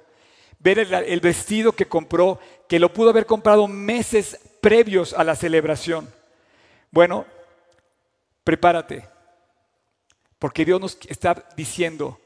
Ver 0.59 0.79
el, 0.79 1.21
vestido 1.21 1.73
que 1.73 1.87
compró, 1.87 2.39
que 2.69 2.79
lo 2.79 2.93
pudo 2.93 3.11
haber 3.11 3.25
comprado 3.25 3.67
meses 3.67 4.39
previos 4.61 5.13
a 5.13 5.25
la 5.25 5.37
celebración. 5.37 6.09
Bueno, 6.91 7.27
prepárate. 8.45 9.09
Porque 10.39 10.65
Dios 10.65 10.81
nos 10.81 10.99
está 11.09 11.47
diciendo 11.57 12.19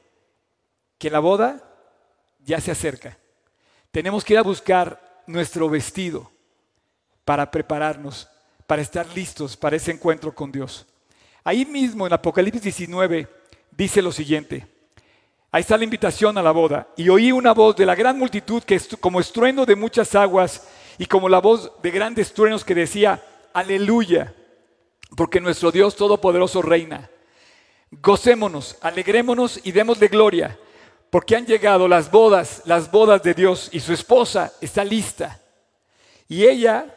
que 0.99 1.11
la 1.11 1.19
boda 1.19 1.63
ya 2.45 2.61
se 2.61 2.71
acerca. 2.71 3.19
Tenemos 3.91 4.25
que 4.25 4.35
ir 4.35 4.39
a 4.39 4.43
buscar 4.43 5.23
nuestro 5.27 5.69
vestido 5.69 6.31
para 7.25 7.51
prepararnos, 7.51 8.29
para 8.67 8.83
estar 8.83 9.07
listos 9.15 9.57
para 9.57 9.77
ese 9.77 9.91
encuentro 9.91 10.35
con 10.35 10.53
Dios. 10.53 10.87
Ahí 11.43 11.65
mismo 11.65 12.07
en 12.07 12.13
Apocalipsis 12.13 12.63
19 12.63 13.29
dice 13.71 14.01
lo 14.01 14.13
siguiente. 14.13 14.67
Ahí 15.51 15.61
está 15.61 15.77
la 15.77 15.85
invitación 15.85 16.37
a 16.39 16.43
la 16.43 16.51
boda. 16.51 16.89
Y 16.97 17.09
oí 17.09 17.31
una 17.31 17.53
voz 17.53 17.77
de 17.77 17.87
la 17.87 17.95
gran 17.95 18.19
multitud 18.19 18.63
que 18.63 18.81
como 19.01 19.21
estruendo 19.21 19.65
de 19.67 19.77
muchas 19.77 20.15
aguas 20.15 20.67
y 20.99 21.07
como 21.07 21.29
la 21.29 21.41
voz 21.41 21.73
de 21.83 21.91
grandes 21.91 22.33
truenos 22.33 22.65
que 22.65 22.75
decía, 22.75 23.23
aleluya, 23.53 24.35
porque 25.17 25.41
nuestro 25.41 25.71
Dios 25.71 25.97
Todopoderoso 25.97 26.63
reina. 26.63 27.11
Gocémonos, 27.91 28.77
alegrémonos 28.81 29.61
y 29.65 29.73
démosle 29.73 30.09
gloria, 30.09 30.59
porque 31.11 31.37
han 31.37 31.47
llegado 31.47 31.87
las 31.87 32.11
bodas, 32.11 32.63
las 32.65 32.91
bodas 32.91 33.23
de 33.23 33.35
Dios 33.35 33.69
y 33.73 33.81
su 33.81 33.93
esposa 33.93 34.53
está 34.61 34.85
lista. 34.85 35.41
Y 36.29 36.45
ella, 36.45 36.95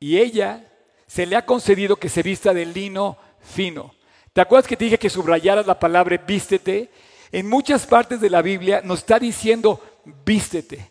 y 0.00 0.18
ella 0.18 0.68
se 1.06 1.26
le 1.26 1.36
ha 1.36 1.46
concedido 1.46 1.96
que 1.96 2.08
se 2.08 2.22
vista 2.22 2.52
de 2.52 2.66
lino 2.66 3.16
fino. 3.40 3.94
¿Te 4.32 4.40
acuerdas 4.40 4.66
que 4.66 4.76
te 4.76 4.84
dije 4.84 4.98
que 4.98 5.10
subrayaras 5.10 5.66
la 5.66 5.78
palabra 5.78 6.16
vístete? 6.16 6.90
En 7.30 7.48
muchas 7.48 7.86
partes 7.86 8.20
de 8.20 8.30
la 8.30 8.42
Biblia 8.42 8.80
nos 8.82 9.00
está 9.00 9.18
diciendo 9.18 9.80
vístete, 10.24 10.90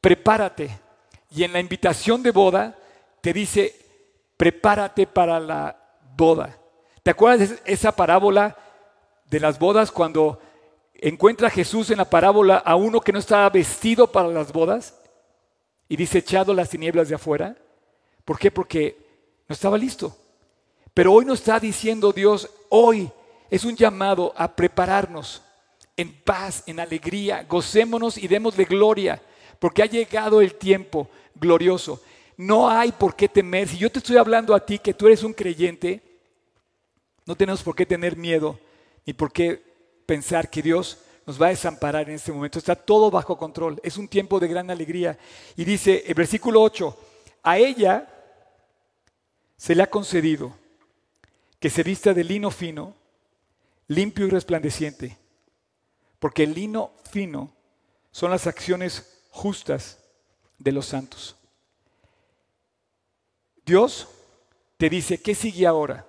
prepárate. 0.00 0.85
Y 1.30 1.44
en 1.44 1.52
la 1.52 1.60
invitación 1.60 2.22
de 2.22 2.30
boda 2.30 2.76
te 3.20 3.32
dice 3.32 3.74
prepárate 4.36 5.06
para 5.06 5.40
la 5.40 5.76
boda. 6.16 6.58
¿Te 7.02 7.10
acuerdas 7.10 7.50
de 7.50 7.58
esa 7.64 7.92
parábola 7.92 8.56
de 9.26 9.40
las 9.40 9.58
bodas 9.58 9.90
cuando 9.90 10.40
encuentra 10.94 11.50
Jesús 11.50 11.90
en 11.90 11.98
la 11.98 12.08
parábola 12.08 12.56
a 12.56 12.76
uno 12.76 13.00
que 13.00 13.12
no 13.12 13.18
estaba 13.18 13.48
vestido 13.50 14.10
para 14.10 14.28
las 14.28 14.52
bodas 14.52 14.94
y 15.88 15.96
dice 15.96 16.18
echado 16.18 16.52
las 16.54 16.70
tinieblas 16.70 17.08
de 17.08 17.14
afuera? 17.14 17.56
¿Por 18.24 18.38
qué? 18.38 18.50
Porque 18.50 18.96
no 19.48 19.52
estaba 19.52 19.78
listo. 19.78 20.16
Pero 20.92 21.12
hoy 21.12 21.24
nos 21.24 21.40
está 21.40 21.60
diciendo 21.60 22.12
Dios, 22.12 22.50
hoy 22.70 23.10
es 23.50 23.64
un 23.64 23.76
llamado 23.76 24.32
a 24.36 24.54
prepararnos 24.54 25.42
en 25.96 26.12
paz, 26.22 26.62
en 26.66 26.80
alegría, 26.80 27.44
gocémonos 27.48 28.18
y 28.18 28.28
démosle 28.28 28.64
gloria, 28.64 29.22
porque 29.58 29.82
ha 29.82 29.86
llegado 29.86 30.40
el 30.40 30.54
tiempo 30.54 31.08
glorioso. 31.34 32.02
No 32.36 32.68
hay 32.68 32.92
por 32.92 33.16
qué 33.16 33.28
temer. 33.28 33.68
Si 33.68 33.78
yo 33.78 33.90
te 33.90 33.98
estoy 33.98 34.16
hablando 34.16 34.54
a 34.54 34.64
ti 34.64 34.78
que 34.78 34.94
tú 34.94 35.06
eres 35.06 35.22
un 35.22 35.32
creyente, 35.32 36.02
no 37.24 37.34
tenemos 37.34 37.62
por 37.62 37.74
qué 37.74 37.86
tener 37.86 38.16
miedo 38.16 38.58
ni 39.04 39.12
por 39.12 39.32
qué 39.32 39.62
pensar 40.04 40.50
que 40.50 40.62
Dios 40.62 40.98
nos 41.26 41.40
va 41.40 41.46
a 41.46 41.50
desamparar 41.50 42.08
en 42.08 42.16
este 42.16 42.32
momento. 42.32 42.58
Está 42.58 42.76
todo 42.76 43.10
bajo 43.10 43.36
control. 43.36 43.80
Es 43.82 43.96
un 43.96 44.08
tiempo 44.08 44.38
de 44.38 44.48
gran 44.48 44.70
alegría. 44.70 45.18
Y 45.56 45.64
dice 45.64 46.04
el 46.06 46.14
versículo 46.14 46.62
8, 46.62 46.96
a 47.42 47.58
ella 47.58 48.08
se 49.56 49.74
le 49.74 49.82
ha 49.82 49.90
concedido 49.90 50.54
que 51.58 51.70
se 51.70 51.82
vista 51.82 52.12
de 52.12 52.22
lino 52.22 52.50
fino, 52.50 52.94
limpio 53.88 54.26
y 54.26 54.30
resplandeciente, 54.30 55.16
porque 56.18 56.44
el 56.44 56.54
lino 56.54 56.92
fino 57.10 57.52
son 58.10 58.30
las 58.30 58.46
acciones 58.46 59.15
justas 59.36 59.98
de 60.58 60.72
los 60.72 60.86
santos. 60.86 61.36
Dios 63.64 64.08
te 64.78 64.88
dice, 64.88 65.20
¿qué 65.20 65.34
sigue 65.34 65.66
ahora? 65.66 66.06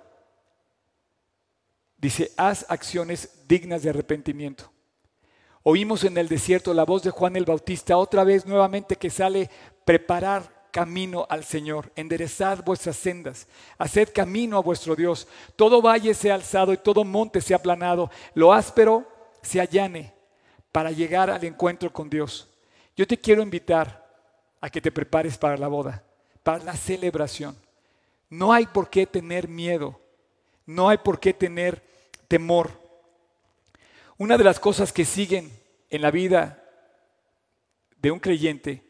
Dice, 1.98 2.32
haz 2.36 2.64
acciones 2.68 3.46
dignas 3.46 3.82
de 3.82 3.90
arrepentimiento. 3.90 4.70
Oímos 5.62 6.04
en 6.04 6.16
el 6.16 6.28
desierto 6.28 6.72
la 6.72 6.84
voz 6.84 7.02
de 7.02 7.10
Juan 7.10 7.36
el 7.36 7.44
Bautista 7.44 7.98
otra 7.98 8.24
vez 8.24 8.46
nuevamente 8.46 8.96
que 8.96 9.10
sale 9.10 9.50
preparar 9.84 10.68
camino 10.70 11.26
al 11.28 11.44
Señor, 11.44 11.92
enderezad 11.96 12.64
vuestras 12.64 12.96
sendas, 12.96 13.46
haced 13.76 14.10
camino 14.14 14.56
a 14.56 14.62
vuestro 14.62 14.96
Dios. 14.96 15.28
Todo 15.56 15.82
valle 15.82 16.14
sea 16.14 16.34
alzado 16.34 16.72
y 16.72 16.78
todo 16.78 17.04
monte 17.04 17.40
sea 17.40 17.58
aplanado, 17.58 18.10
lo 18.34 18.52
áspero 18.52 19.06
se 19.42 19.60
allane 19.60 20.14
para 20.72 20.90
llegar 20.90 21.28
al 21.28 21.44
encuentro 21.44 21.92
con 21.92 22.08
Dios. 22.08 22.48
Yo 22.98 23.06
te 23.06 23.18
quiero 23.18 23.42
invitar 23.42 24.06
a 24.60 24.68
que 24.68 24.82
te 24.82 24.92
prepares 24.92 25.38
para 25.38 25.56
la 25.56 25.68
boda 25.68 26.04
para 26.48 26.64
la 26.64 26.74
celebración. 26.74 27.54
No 28.30 28.54
hay 28.54 28.64
por 28.64 28.88
qué 28.88 29.04
tener 29.04 29.48
miedo, 29.48 30.00
no 30.64 30.88
hay 30.88 30.96
por 30.96 31.20
qué 31.20 31.34
tener 31.34 31.82
temor. 32.26 32.70
Una 34.16 34.38
de 34.38 34.44
las 34.44 34.58
cosas 34.58 34.90
que 34.90 35.04
siguen 35.04 35.52
en 35.90 36.00
la 36.00 36.10
vida 36.10 36.64
de 38.00 38.10
un 38.10 38.18
creyente 38.18 38.82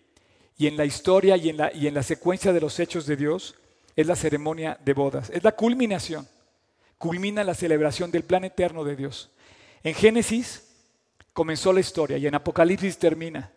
y 0.57 0.69
en 0.69 0.77
la 0.77 0.85
historia 0.85 1.37
y 1.37 1.49
en 1.49 1.57
la, 1.57 1.73
y 1.75 1.89
en 1.89 1.95
la 1.95 2.05
secuencia 2.05 2.53
de 2.53 2.61
los 2.61 2.79
hechos 2.79 3.07
de 3.07 3.17
Dios 3.17 3.57
es 3.97 4.07
la 4.07 4.15
ceremonia 4.15 4.79
de 4.85 4.93
bodas, 4.93 5.29
es 5.31 5.43
la 5.43 5.57
culminación, 5.57 6.29
culmina 6.97 7.43
la 7.43 7.55
celebración 7.55 8.13
del 8.13 8.23
plan 8.23 8.45
eterno 8.45 8.85
de 8.85 8.95
Dios. 8.95 9.33
En 9.83 9.95
Génesis 9.95 10.63
comenzó 11.33 11.73
la 11.73 11.81
historia 11.81 12.19
y 12.19 12.29
en 12.29 12.37
Apocalipsis 12.37 12.97
termina. 12.99 13.51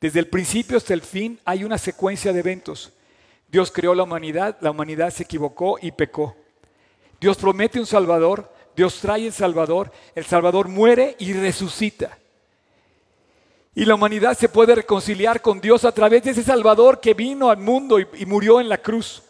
Desde 0.00 0.20
el 0.20 0.28
principio 0.28 0.76
hasta 0.76 0.94
el 0.94 1.02
fin 1.02 1.40
hay 1.44 1.64
una 1.64 1.78
secuencia 1.78 2.32
de 2.32 2.40
eventos 2.40 2.92
Dios 3.48 3.70
creó 3.70 3.94
la 3.94 4.02
humanidad, 4.02 4.56
la 4.60 4.70
humanidad 4.70 5.10
se 5.10 5.22
equivocó 5.22 5.78
y 5.80 5.92
pecó. 5.92 6.36
Dios 7.20 7.36
promete 7.36 7.78
un 7.78 7.86
Salvador, 7.86 8.52
Dios 8.74 8.98
trae 9.00 9.26
el 9.26 9.32
Salvador, 9.32 9.92
el 10.14 10.24
Salvador 10.24 10.68
muere 10.68 11.16
y 11.18 11.32
resucita. 11.32 12.18
Y 13.74 13.84
la 13.84 13.94
humanidad 13.94 14.36
se 14.36 14.48
puede 14.48 14.74
reconciliar 14.74 15.40
con 15.40 15.60
Dios 15.60 15.84
a 15.84 15.92
través 15.92 16.24
de 16.24 16.30
ese 16.32 16.42
Salvador 16.42 17.00
que 17.00 17.14
vino 17.14 17.50
al 17.50 17.58
mundo 17.58 18.00
y, 18.00 18.06
y 18.18 18.26
murió 18.26 18.60
en 18.60 18.68
la 18.68 18.78
cruz 18.78 19.22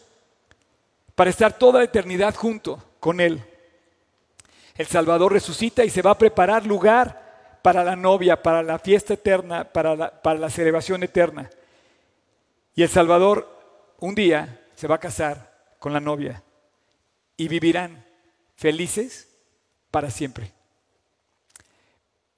para 1.15 1.29
estar 1.29 1.57
toda 1.57 1.79
la 1.79 1.85
eternidad 1.85 2.33
junto 2.35 2.83
con 2.99 3.19
Él. 3.19 3.43
El 4.75 4.87
Salvador 4.87 5.33
resucita 5.33 5.83
y 5.85 5.89
se 5.89 6.01
va 6.01 6.11
a 6.11 6.17
preparar 6.17 6.65
lugar 6.65 7.26
para 7.61 7.83
la 7.83 7.95
novia, 7.95 8.41
para 8.41 8.63
la 8.63 8.79
fiesta 8.79 9.13
eterna, 9.13 9.63
para 9.63 9.95
la, 9.95 10.49
celebración 10.49 11.03
eterna. 11.03 11.49
Y 12.75 12.83
el 12.83 12.89
Salvador 12.89 13.47
un 13.99 14.15
día 14.15 14.67
se 14.75 14.87
va 14.87 14.95
a 14.95 14.99
casar 14.99 15.75
con 15.79 15.93
la 15.93 15.99
novia 15.99 16.43
y 17.35 17.47
vivirán 17.47 18.05
felices 18.55 19.27
para 19.91 20.09
siempre. 20.09 20.53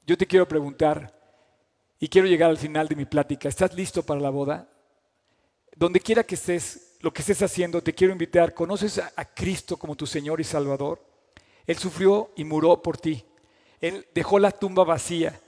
Yo 0.06 0.18
te 0.18 0.26
quiero 0.26 0.48
preguntar, 0.48 1.14
y 2.00 2.08
quiero 2.08 2.28
llegar 2.28 2.50
al 2.50 2.58
final 2.58 2.88
de 2.88 2.96
mi 2.96 3.06
plática, 3.06 3.50
¿estás 3.50 3.74
listo 3.74 4.04
para 4.04 4.22
la 4.22 4.30
boda? 4.30 4.68
Donde 5.76 6.00
quiera 6.00 6.24
que 6.24 6.36
estés, 6.36 6.98
lo 7.02 7.12
que 7.12 7.22
estés 7.22 7.42
haciendo, 7.42 7.84
te 7.84 7.94
quiero 7.94 8.14
invitar, 8.14 8.54
¿conoces 8.54 9.00
a 9.00 9.26
Cristo 9.26 9.78
como 9.78 9.96
tu 9.96 10.08
Señor 10.08 10.40
y 10.40 10.46
Salvador? 10.46 11.04
Él 11.68 11.78
sufrió 11.78 12.32
y 12.36 12.44
murió 12.46 12.82
por 12.82 12.98
ti. 12.98 13.24
Él 13.82 14.08
dejó 14.13 14.39
la 14.39 14.52
tumba 14.52 14.84
vacía 14.84 15.39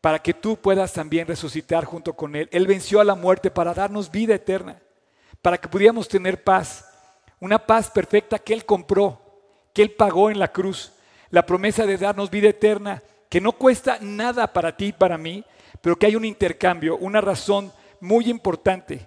para 0.00 0.18
que 0.20 0.34
tú 0.34 0.56
puedas 0.56 0.92
también 0.92 1.26
resucitar 1.26 1.84
junto 1.84 2.14
con 2.14 2.36
Él. 2.36 2.48
Él 2.52 2.66
venció 2.66 3.00
a 3.00 3.04
la 3.04 3.14
muerte 3.14 3.50
para 3.50 3.74
darnos 3.74 4.10
vida 4.10 4.34
eterna 4.34 4.80
para 5.46 5.58
que 5.58 5.68
pudiéramos 5.68 6.08
tener 6.08 6.42
paz, 6.42 6.84
una 7.38 7.56
paz 7.56 7.88
perfecta 7.88 8.36
que 8.36 8.52
Él 8.52 8.64
compró, 8.64 9.20
que 9.72 9.82
Él 9.82 9.92
pagó 9.92 10.28
en 10.28 10.40
la 10.40 10.50
cruz, 10.50 10.92
la 11.30 11.46
promesa 11.46 11.86
de 11.86 11.96
darnos 11.96 12.30
vida 12.30 12.48
eterna, 12.48 13.00
que 13.28 13.40
no 13.40 13.52
cuesta 13.52 13.98
nada 14.00 14.52
para 14.52 14.76
ti 14.76 14.86
y 14.86 14.92
para 14.92 15.16
mí, 15.16 15.44
pero 15.80 15.96
que 15.96 16.06
hay 16.06 16.16
un 16.16 16.24
intercambio, 16.24 16.96
una 16.96 17.20
razón 17.20 17.72
muy 18.00 18.28
importante 18.28 19.06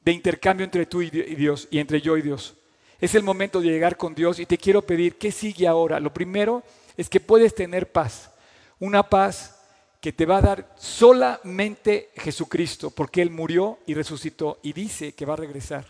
de 0.00 0.12
intercambio 0.12 0.64
entre 0.64 0.84
tú 0.84 1.00
y 1.00 1.08
Dios 1.08 1.66
y 1.70 1.78
entre 1.78 2.02
yo 2.02 2.18
y 2.18 2.22
Dios. 2.22 2.54
Es 3.00 3.14
el 3.14 3.22
momento 3.22 3.60
de 3.60 3.68
llegar 3.68 3.96
con 3.96 4.14
Dios 4.14 4.38
y 4.38 4.46
te 4.46 4.58
quiero 4.58 4.82
pedir, 4.82 5.16
¿qué 5.16 5.30
sigue 5.30 5.66
ahora? 5.66 6.00
Lo 6.00 6.12
primero 6.12 6.62
es 6.96 7.08
que 7.08 7.20
puedes 7.20 7.54
tener 7.54 7.92
paz, 7.92 8.30
una 8.78 9.02
paz 9.02 9.56
que 10.00 10.12
te 10.12 10.24
va 10.24 10.38
a 10.38 10.42
dar 10.42 10.74
solamente 10.76 12.10
Jesucristo, 12.16 12.90
porque 12.90 13.20
Él 13.20 13.30
murió 13.30 13.78
y 13.86 13.94
resucitó 13.94 14.58
y 14.62 14.72
dice 14.72 15.12
que 15.12 15.26
va 15.26 15.34
a 15.34 15.38
regresar 15.38 15.84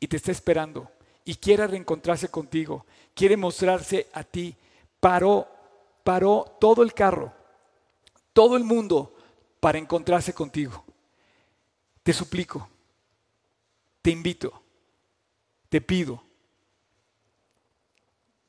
y 0.00 0.08
te 0.08 0.16
está 0.16 0.32
esperando 0.32 0.90
y 1.24 1.36
quiere 1.36 1.66
reencontrarse 1.66 2.28
contigo, 2.28 2.84
quiere 3.14 3.36
mostrarse 3.36 4.08
a 4.12 4.24
ti. 4.24 4.56
Paró, 4.98 5.46
paró 6.02 6.56
todo 6.60 6.82
el 6.82 6.94
carro, 6.94 7.32
todo 8.32 8.56
el 8.56 8.64
mundo 8.64 9.14
para 9.60 9.78
encontrarse 9.78 10.32
contigo. 10.32 10.84
Te 12.02 12.12
suplico, 12.12 12.68
te 14.02 14.10
invito, 14.10 14.63
te 15.74 15.80
pido 15.80 16.22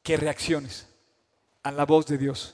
que 0.03 0.15
reacciones 0.15 0.87
a 1.63 1.71
la 1.71 1.83
voz 1.83 2.05
de 2.05 2.19
Dios 2.19 2.53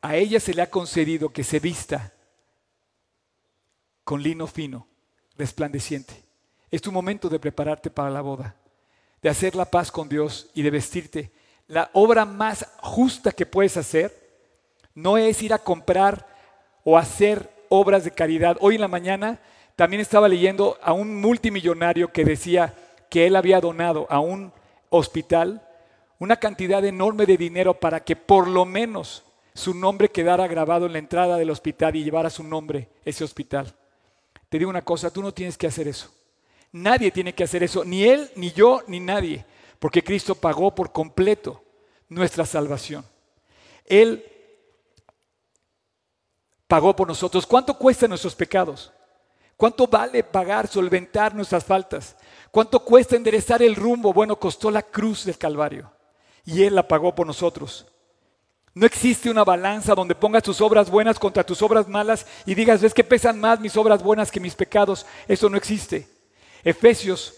a 0.00 0.14
ella 0.14 0.38
se 0.38 0.54
le 0.54 0.62
ha 0.62 0.70
concedido 0.70 1.30
que 1.30 1.42
se 1.42 1.58
vista 1.58 2.12
con 4.04 4.22
lino 4.22 4.46
fino, 4.46 4.86
resplandeciente. 5.36 6.22
Es 6.70 6.80
tu 6.80 6.92
momento 6.92 7.28
de 7.28 7.40
prepararte 7.40 7.90
para 7.90 8.10
la 8.10 8.20
boda, 8.20 8.54
de 9.20 9.28
hacer 9.28 9.56
la 9.56 9.68
paz 9.68 9.90
con 9.90 10.08
Dios 10.08 10.48
y 10.54 10.62
de 10.62 10.70
vestirte. 10.70 11.32
La 11.66 11.90
obra 11.94 12.24
más 12.24 12.64
justa 12.78 13.32
que 13.32 13.44
puedes 13.44 13.76
hacer 13.76 14.16
no 14.94 15.18
es 15.18 15.42
ir 15.42 15.52
a 15.52 15.58
comprar 15.58 16.24
o 16.84 16.96
hacer 16.96 17.52
obras 17.70 18.04
de 18.04 18.12
caridad. 18.12 18.56
Hoy 18.60 18.76
en 18.76 18.82
la 18.82 18.86
mañana 18.86 19.40
también 19.76 20.00
estaba 20.00 20.28
leyendo 20.28 20.78
a 20.82 20.92
un 20.92 21.20
multimillonario 21.20 22.10
que 22.12 22.24
decía 22.24 22.74
que 23.10 23.26
él 23.26 23.36
había 23.36 23.60
donado 23.60 24.06
a 24.10 24.20
un 24.20 24.52
hospital 24.90 25.62
una 26.18 26.36
cantidad 26.36 26.84
enorme 26.84 27.26
de 27.26 27.36
dinero 27.36 27.74
para 27.74 28.02
que 28.02 28.16
por 28.16 28.48
lo 28.48 28.64
menos 28.64 29.22
su 29.54 29.74
nombre 29.74 30.10
quedara 30.10 30.46
grabado 30.46 30.86
en 30.86 30.92
la 30.92 30.98
entrada 30.98 31.36
del 31.36 31.50
hospital 31.50 31.96
y 31.96 32.04
llevara 32.04 32.30
su 32.30 32.42
nombre 32.42 32.88
ese 33.04 33.24
hospital. 33.24 33.74
Te 34.48 34.58
digo 34.58 34.70
una 34.70 34.82
cosa, 34.82 35.10
tú 35.10 35.22
no 35.22 35.32
tienes 35.32 35.58
que 35.58 35.66
hacer 35.66 35.88
eso. 35.88 36.10
Nadie 36.72 37.10
tiene 37.10 37.34
que 37.34 37.44
hacer 37.44 37.62
eso, 37.62 37.84
ni 37.84 38.04
él, 38.04 38.30
ni 38.36 38.52
yo, 38.52 38.82
ni 38.86 39.00
nadie, 39.00 39.44
porque 39.78 40.02
Cristo 40.02 40.34
pagó 40.34 40.74
por 40.74 40.92
completo 40.92 41.62
nuestra 42.08 42.44
salvación. 42.44 43.04
Él 43.84 44.24
pagó 46.66 46.94
por 46.94 47.08
nosotros. 47.08 47.46
¿Cuánto 47.46 47.76
cuestan 47.78 48.10
nuestros 48.10 48.34
pecados? 48.34 48.92
¿Cuánto 49.56 49.86
vale 49.86 50.22
pagar, 50.22 50.68
solventar 50.68 51.34
nuestras 51.34 51.64
faltas? 51.64 52.16
¿Cuánto 52.50 52.80
cuesta 52.80 53.16
enderezar 53.16 53.62
el 53.62 53.74
rumbo? 53.74 54.12
Bueno, 54.12 54.38
costó 54.38 54.70
la 54.70 54.82
cruz 54.82 55.24
del 55.24 55.38
Calvario 55.38 55.90
y 56.44 56.62
Él 56.62 56.74
la 56.74 56.86
pagó 56.86 57.14
por 57.14 57.26
nosotros. 57.26 57.86
No 58.74 58.84
existe 58.84 59.30
una 59.30 59.42
balanza 59.42 59.94
donde 59.94 60.14
pongas 60.14 60.42
tus 60.42 60.60
obras 60.60 60.90
buenas 60.90 61.18
contra 61.18 61.44
tus 61.44 61.62
obras 61.62 61.88
malas 61.88 62.26
y 62.44 62.54
digas, 62.54 62.82
es 62.82 62.92
que 62.92 63.02
pesan 63.02 63.40
más 63.40 63.58
mis 63.58 63.76
obras 63.78 64.02
buenas 64.02 64.30
que 64.30 64.40
mis 64.40 64.54
pecados. 64.54 65.06
Eso 65.26 65.48
no 65.48 65.56
existe. 65.56 66.06
Efesios, 66.62 67.34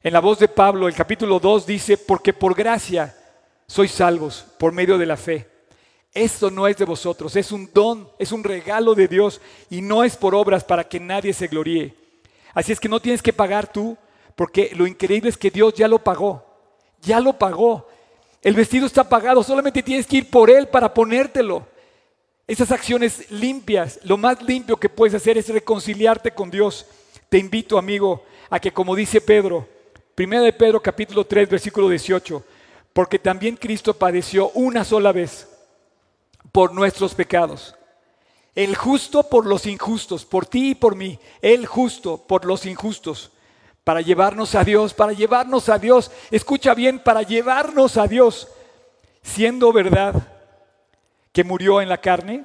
en 0.00 0.12
la 0.12 0.20
voz 0.20 0.38
de 0.38 0.46
Pablo, 0.46 0.86
el 0.86 0.94
capítulo 0.94 1.40
2 1.40 1.66
dice, 1.66 1.96
porque 1.96 2.32
por 2.32 2.54
gracia 2.54 3.16
sois 3.66 3.90
salvos 3.90 4.44
por 4.58 4.72
medio 4.72 4.96
de 4.96 5.06
la 5.06 5.16
fe. 5.16 5.51
Esto 6.14 6.50
no 6.50 6.68
es 6.68 6.76
de 6.76 6.84
vosotros, 6.84 7.34
es 7.36 7.52
un 7.52 7.70
don, 7.72 8.06
es 8.18 8.32
un 8.32 8.44
regalo 8.44 8.94
de 8.94 9.08
Dios 9.08 9.40
y 9.70 9.80
no 9.80 10.04
es 10.04 10.14
por 10.14 10.34
obras 10.34 10.62
para 10.62 10.86
que 10.86 11.00
nadie 11.00 11.32
se 11.32 11.46
gloríe. 11.46 11.94
Así 12.52 12.70
es 12.70 12.78
que 12.78 12.88
no 12.88 13.00
tienes 13.00 13.22
que 13.22 13.32
pagar 13.32 13.72
tú, 13.72 13.96
porque 14.36 14.72
lo 14.74 14.86
increíble 14.86 15.30
es 15.30 15.38
que 15.38 15.50
Dios 15.50 15.72
ya 15.72 15.88
lo 15.88 15.98
pagó, 15.98 16.44
ya 17.00 17.18
lo 17.18 17.38
pagó. 17.38 17.88
El 18.42 18.54
vestido 18.54 18.84
está 18.84 19.08
pagado, 19.08 19.42
solamente 19.42 19.82
tienes 19.82 20.06
que 20.06 20.18
ir 20.18 20.28
por 20.28 20.50
él 20.50 20.68
para 20.68 20.92
ponértelo. 20.92 21.66
Esas 22.46 22.70
acciones 22.72 23.30
limpias, 23.30 23.98
lo 24.02 24.18
más 24.18 24.42
limpio 24.42 24.76
que 24.76 24.90
puedes 24.90 25.14
hacer 25.14 25.38
es 25.38 25.48
reconciliarte 25.48 26.32
con 26.32 26.50
Dios. 26.50 26.84
Te 27.30 27.38
invito, 27.38 27.78
amigo, 27.78 28.24
a 28.50 28.60
que 28.60 28.70
como 28.70 28.94
dice 28.94 29.22
Pedro, 29.22 29.66
primera 30.14 30.42
de 30.42 30.52
Pedro 30.52 30.82
capítulo 30.82 31.24
3, 31.24 31.48
versículo 31.48 31.88
18, 31.88 32.44
porque 32.92 33.18
también 33.18 33.56
Cristo 33.56 33.94
padeció 33.94 34.50
una 34.50 34.84
sola 34.84 35.12
vez 35.12 35.48
por 36.52 36.72
nuestros 36.74 37.14
pecados. 37.14 37.74
El 38.54 38.76
justo 38.76 39.22
por 39.22 39.46
los 39.46 39.66
injustos, 39.66 40.26
por 40.26 40.46
ti 40.46 40.70
y 40.70 40.74
por 40.74 40.94
mí. 40.94 41.18
El 41.40 41.66
justo 41.66 42.18
por 42.18 42.44
los 42.44 42.66
injustos. 42.66 43.32
Para 43.82 44.02
llevarnos 44.02 44.54
a 44.54 44.62
Dios, 44.62 44.92
para 44.92 45.12
llevarnos 45.12 45.68
a 45.68 45.78
Dios. 45.78 46.10
Escucha 46.30 46.74
bien, 46.74 46.98
para 46.98 47.22
llevarnos 47.22 47.96
a 47.96 48.06
Dios. 48.06 48.48
Siendo 49.22 49.72
verdad 49.72 50.14
que 51.32 51.44
murió 51.44 51.80
en 51.80 51.88
la 51.88 52.00
carne 52.00 52.44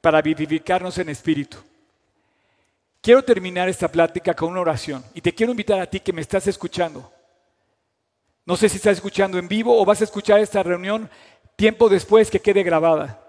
para 0.00 0.22
vivificarnos 0.22 0.98
en 0.98 1.08
espíritu. 1.08 1.58
Quiero 3.00 3.24
terminar 3.24 3.68
esta 3.68 3.88
plática 3.88 4.34
con 4.34 4.50
una 4.50 4.60
oración 4.60 5.04
y 5.12 5.20
te 5.20 5.34
quiero 5.34 5.50
invitar 5.50 5.80
a 5.80 5.86
ti 5.86 5.98
que 5.98 6.12
me 6.12 6.20
estás 6.20 6.46
escuchando. 6.46 7.10
No 8.44 8.56
sé 8.56 8.68
si 8.68 8.76
estás 8.76 8.94
escuchando 8.94 9.38
en 9.38 9.48
vivo 9.48 9.80
o 9.80 9.84
vas 9.84 10.00
a 10.00 10.04
escuchar 10.04 10.40
esta 10.40 10.62
reunión 10.62 11.10
tiempo 11.56 11.88
después 11.88 12.30
que 12.30 12.40
quede 12.40 12.62
grabada. 12.62 13.22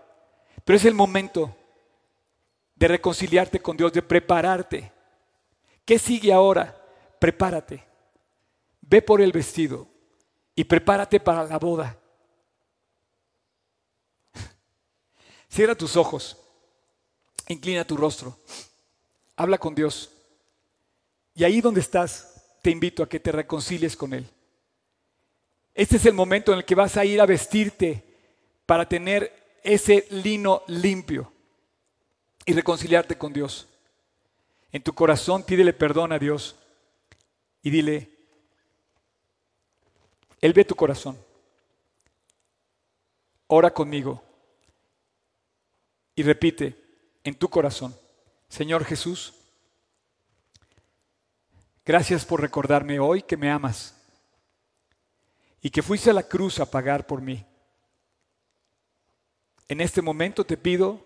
Pero 0.63 0.77
es 0.77 0.85
el 0.85 0.93
momento 0.93 1.55
de 2.75 2.87
reconciliarte 2.87 3.61
con 3.61 3.77
Dios, 3.77 3.93
de 3.93 4.01
prepararte. 4.01 4.91
¿Qué 5.85 5.99
sigue 5.99 6.31
ahora? 6.31 6.75
Prepárate. 7.19 7.83
Ve 8.81 9.01
por 9.01 9.21
el 9.21 9.31
vestido 9.31 9.87
y 10.55 10.63
prepárate 10.63 11.19
para 11.19 11.43
la 11.45 11.57
boda. 11.57 11.97
Cierra 15.49 15.75
tus 15.75 15.95
ojos, 15.95 16.37
inclina 17.47 17.85
tu 17.85 17.97
rostro, 17.97 18.37
habla 19.35 19.57
con 19.57 19.73
Dios. 19.73 20.11
Y 21.35 21.43
ahí 21.43 21.61
donde 21.61 21.79
estás, 21.79 22.43
te 22.61 22.69
invito 22.69 23.03
a 23.03 23.09
que 23.09 23.19
te 23.19 23.31
reconcilies 23.31 23.97
con 23.97 24.13
Él. 24.13 24.29
Este 25.73 25.97
es 25.97 26.05
el 26.05 26.13
momento 26.13 26.51
en 26.51 26.59
el 26.59 26.65
que 26.65 26.75
vas 26.75 26.97
a 26.97 27.05
ir 27.05 27.19
a 27.19 27.25
vestirte 27.25 28.12
para 28.65 28.87
tener 28.87 29.59
ese 29.63 30.07
lino 30.09 30.63
limpio 30.67 31.31
y 32.45 32.53
reconciliarte 32.53 33.17
con 33.17 33.33
Dios. 33.33 33.67
En 34.71 34.81
tu 34.83 34.93
corazón 34.93 35.43
pídele 35.43 35.73
perdón 35.73 36.11
a 36.11 36.19
Dios 36.19 36.55
y 37.61 37.69
dile, 37.69 38.09
Él 40.41 40.53
ve 40.53 40.65
tu 40.65 40.75
corazón. 40.75 41.17
Ora 43.47 43.73
conmigo 43.73 44.23
y 46.15 46.23
repite 46.23 46.75
en 47.23 47.35
tu 47.35 47.49
corazón, 47.49 47.95
Señor 48.49 48.83
Jesús, 48.83 49.33
gracias 51.85 52.25
por 52.25 52.41
recordarme 52.41 52.99
hoy 52.99 53.21
que 53.21 53.37
me 53.37 53.49
amas 53.49 53.95
y 55.61 55.69
que 55.69 55.81
fuiste 55.81 56.09
a 56.09 56.13
la 56.13 56.23
cruz 56.23 56.59
a 56.59 56.69
pagar 56.69 57.07
por 57.07 57.21
mí. 57.21 57.45
En 59.67 59.81
este 59.81 60.01
momento 60.01 60.45
te 60.45 60.57
pido 60.57 61.03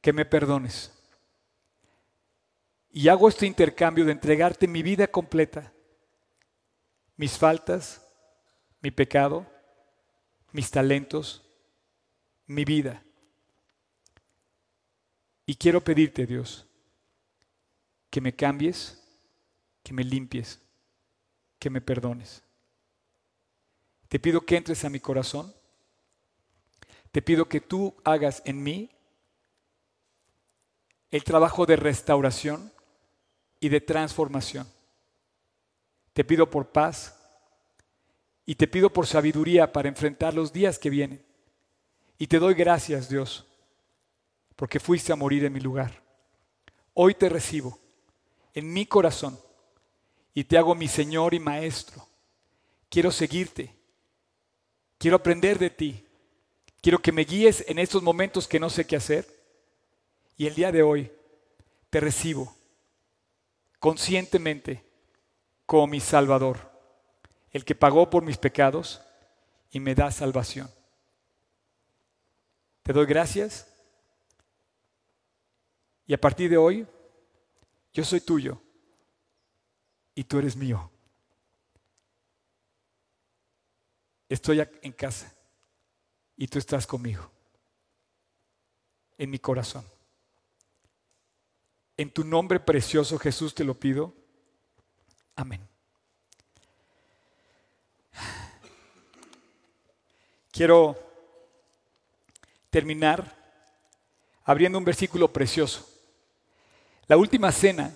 que 0.00 0.12
me 0.12 0.24
perdones. 0.24 0.92
Y 2.90 3.08
hago 3.08 3.28
este 3.28 3.46
intercambio 3.46 4.04
de 4.04 4.12
entregarte 4.12 4.66
mi 4.66 4.82
vida 4.82 5.06
completa, 5.06 5.72
mis 7.16 7.36
faltas, 7.36 8.04
mi 8.80 8.90
pecado, 8.90 9.46
mis 10.52 10.70
talentos, 10.70 11.44
mi 12.46 12.64
vida. 12.64 13.02
Y 15.44 15.54
quiero 15.56 15.82
pedirte, 15.82 16.26
Dios, 16.26 16.66
que 18.10 18.20
me 18.20 18.34
cambies, 18.34 19.02
que 19.82 19.92
me 19.92 20.04
limpies, 20.04 20.60
que 21.58 21.70
me 21.70 21.80
perdones. 21.80 22.42
Te 24.08 24.18
pido 24.18 24.40
que 24.40 24.56
entres 24.56 24.84
a 24.84 24.90
mi 24.90 25.00
corazón 25.00 25.54
te 27.10 27.22
pido 27.22 27.48
que 27.48 27.60
tú 27.60 27.94
hagas 28.04 28.42
en 28.44 28.62
mí 28.62 28.90
el 31.10 31.24
trabajo 31.24 31.64
de 31.64 31.76
restauración 31.76 32.72
y 33.60 33.68
de 33.68 33.80
transformación. 33.80 34.68
Te 36.12 36.24
pido 36.24 36.50
por 36.50 36.68
paz 36.70 37.18
y 38.44 38.54
te 38.54 38.66
pido 38.66 38.90
por 38.90 39.06
sabiduría 39.06 39.72
para 39.72 39.88
enfrentar 39.88 40.34
los 40.34 40.52
días 40.52 40.78
que 40.78 40.90
vienen. 40.90 41.24
Y 42.18 42.26
te 42.26 42.38
doy 42.38 42.54
gracias, 42.54 43.08
Dios, 43.08 43.46
porque 44.56 44.80
fuiste 44.80 45.12
a 45.12 45.16
morir 45.16 45.44
en 45.44 45.52
mi 45.52 45.60
lugar. 45.60 46.02
Hoy 46.94 47.14
te 47.14 47.28
recibo 47.28 47.78
en 48.52 48.72
mi 48.72 48.86
corazón 48.86 49.38
y 50.34 50.44
te 50.44 50.58
hago 50.58 50.74
mi 50.74 50.88
Señor 50.88 51.32
y 51.32 51.40
Maestro. 51.40 52.06
Quiero 52.90 53.10
seguirte, 53.12 53.74
quiero 54.98 55.16
aprender 55.16 55.58
de 55.58 55.70
ti 55.70 56.07
Quiero 56.80 57.00
que 57.00 57.12
me 57.12 57.24
guíes 57.24 57.64
en 57.68 57.78
estos 57.78 58.02
momentos 58.02 58.46
que 58.46 58.60
no 58.60 58.70
sé 58.70 58.86
qué 58.86 58.96
hacer. 58.96 59.26
Y 60.36 60.46
el 60.46 60.54
día 60.54 60.70
de 60.70 60.82
hoy 60.82 61.12
te 61.90 62.00
recibo 62.00 62.56
conscientemente 63.80 64.84
como 65.66 65.86
mi 65.86 66.00
Salvador, 66.00 66.70
el 67.50 67.64
que 67.64 67.74
pagó 67.74 68.08
por 68.08 68.22
mis 68.24 68.38
pecados 68.38 69.00
y 69.70 69.80
me 69.80 69.94
da 69.94 70.10
salvación. 70.10 70.70
Te 72.82 72.92
doy 72.92 73.06
gracias 73.06 73.66
y 76.06 76.14
a 76.14 76.20
partir 76.20 76.48
de 76.48 76.56
hoy 76.56 76.86
yo 77.92 78.04
soy 78.04 78.20
tuyo 78.20 78.60
y 80.14 80.24
tú 80.24 80.38
eres 80.38 80.56
mío. 80.56 80.90
Estoy 84.28 84.60
en 84.82 84.92
casa 84.92 85.37
y 86.38 86.46
tú 86.46 86.58
estás 86.58 86.86
conmigo, 86.86 87.28
en 89.18 89.28
mi 89.28 89.40
corazón. 89.40 89.84
En 91.96 92.12
tu 92.12 92.22
nombre 92.22 92.60
precioso 92.60 93.18
Jesús 93.18 93.52
te 93.56 93.64
lo 93.64 93.74
pido. 93.74 94.14
Amén. 95.34 95.60
Quiero 100.52 100.96
terminar 102.70 103.36
abriendo 104.44 104.78
un 104.78 104.84
versículo 104.84 105.32
precioso. 105.32 105.88
La 107.08 107.16
última 107.16 107.50
cena 107.50 107.92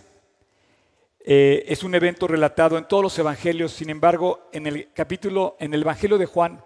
eh, 1.21 1.65
es 1.69 1.85
un 1.85 1.95
evento 1.95 2.27
relatado 2.27 2.77
en 2.77 2.89
todos 2.89 3.05
los 3.05 3.19
evangelios, 3.21 3.71
sin 3.71 3.89
embargo, 3.89 4.49
en 4.53 4.67
el 4.67 4.93
capítulo, 4.93 5.57
en 5.61 5.75
el 5.75 5.83
Evangelio 5.83 6.19
de 6.19 6.27
Juan, 6.27 6.65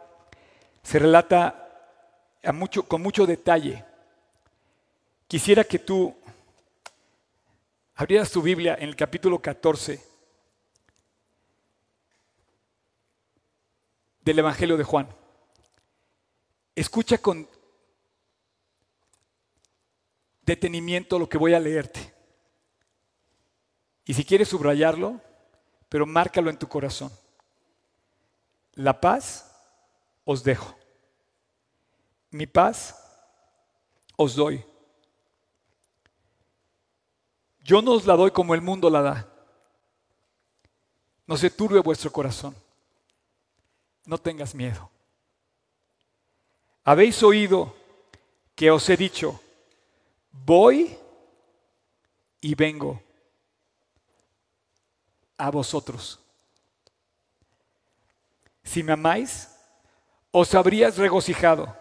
se 0.83 0.99
relata 0.99 1.66
con 2.87 3.03
mucho 3.03 3.27
detalle. 3.27 3.85
Quisiera 5.27 5.65
que 5.65 5.79
tú 5.79 6.15
abrieras 7.95 8.31
tu 8.31 8.43
Biblia 8.43 8.77
en 8.79 8.89
el 8.89 8.97
capítulo 8.97 9.41
14 9.41 10.01
del 14.21 14.39
Evangelio 14.39 14.77
de 14.77 14.85
Juan. 14.85 15.09
Escucha 16.75 17.19
con 17.19 17.49
detenimiento 20.43 21.19
lo 21.19 21.29
que 21.29 21.39
voy 21.39 21.55
a 21.55 21.61
leerte. 21.61 22.15
Y 24.05 24.15
si 24.15 24.25
quieres 24.25 24.49
subrayarlo, 24.49 25.21
pero 25.89 26.07
márcalo 26.07 26.51
en 26.51 26.59
tu 26.59 26.69
corazón. 26.69 27.11
La 28.75 29.01
paz 29.01 29.53
os 30.25 30.45
dejo. 30.45 30.77
Mi 32.31 32.47
paz 32.47 32.95
os 34.17 34.35
doy. 34.35 34.65
Yo 37.63 37.83
no 37.83 37.93
os 37.93 38.07
la 38.07 38.15
doy 38.15 38.31
como 38.31 38.55
el 38.55 38.61
mundo 38.61 38.89
la 38.91 39.03
da. 39.03 39.29
No 41.27 41.37
se 41.37 41.51
turbe 41.51 41.81
vuestro 41.81 42.13
corazón. 42.13 42.55
No 44.05 44.19
tengas 44.19 44.55
miedo. 44.55 44.89
Habéis 46.85 47.21
oído 47.25 47.75
que 48.55 48.71
os 48.71 48.89
he 48.89 48.97
dicho, 48.97 49.41
voy 50.31 50.97
y 52.41 52.55
vengo 52.55 53.03
a 55.37 55.51
vosotros. 55.51 56.21
Si 58.63 58.83
me 58.83 58.93
amáis, 58.93 59.51
os 60.31 60.55
habrías 60.55 60.97
regocijado, 60.97 61.77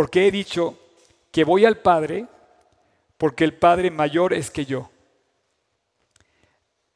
porque 0.00 0.26
he 0.26 0.30
dicho 0.30 0.78
que 1.30 1.44
voy 1.44 1.66
al 1.66 1.76
Padre, 1.76 2.26
porque 3.18 3.44
el 3.44 3.52
Padre 3.52 3.90
mayor 3.90 4.32
es 4.32 4.50
que 4.50 4.64
yo. 4.64 4.88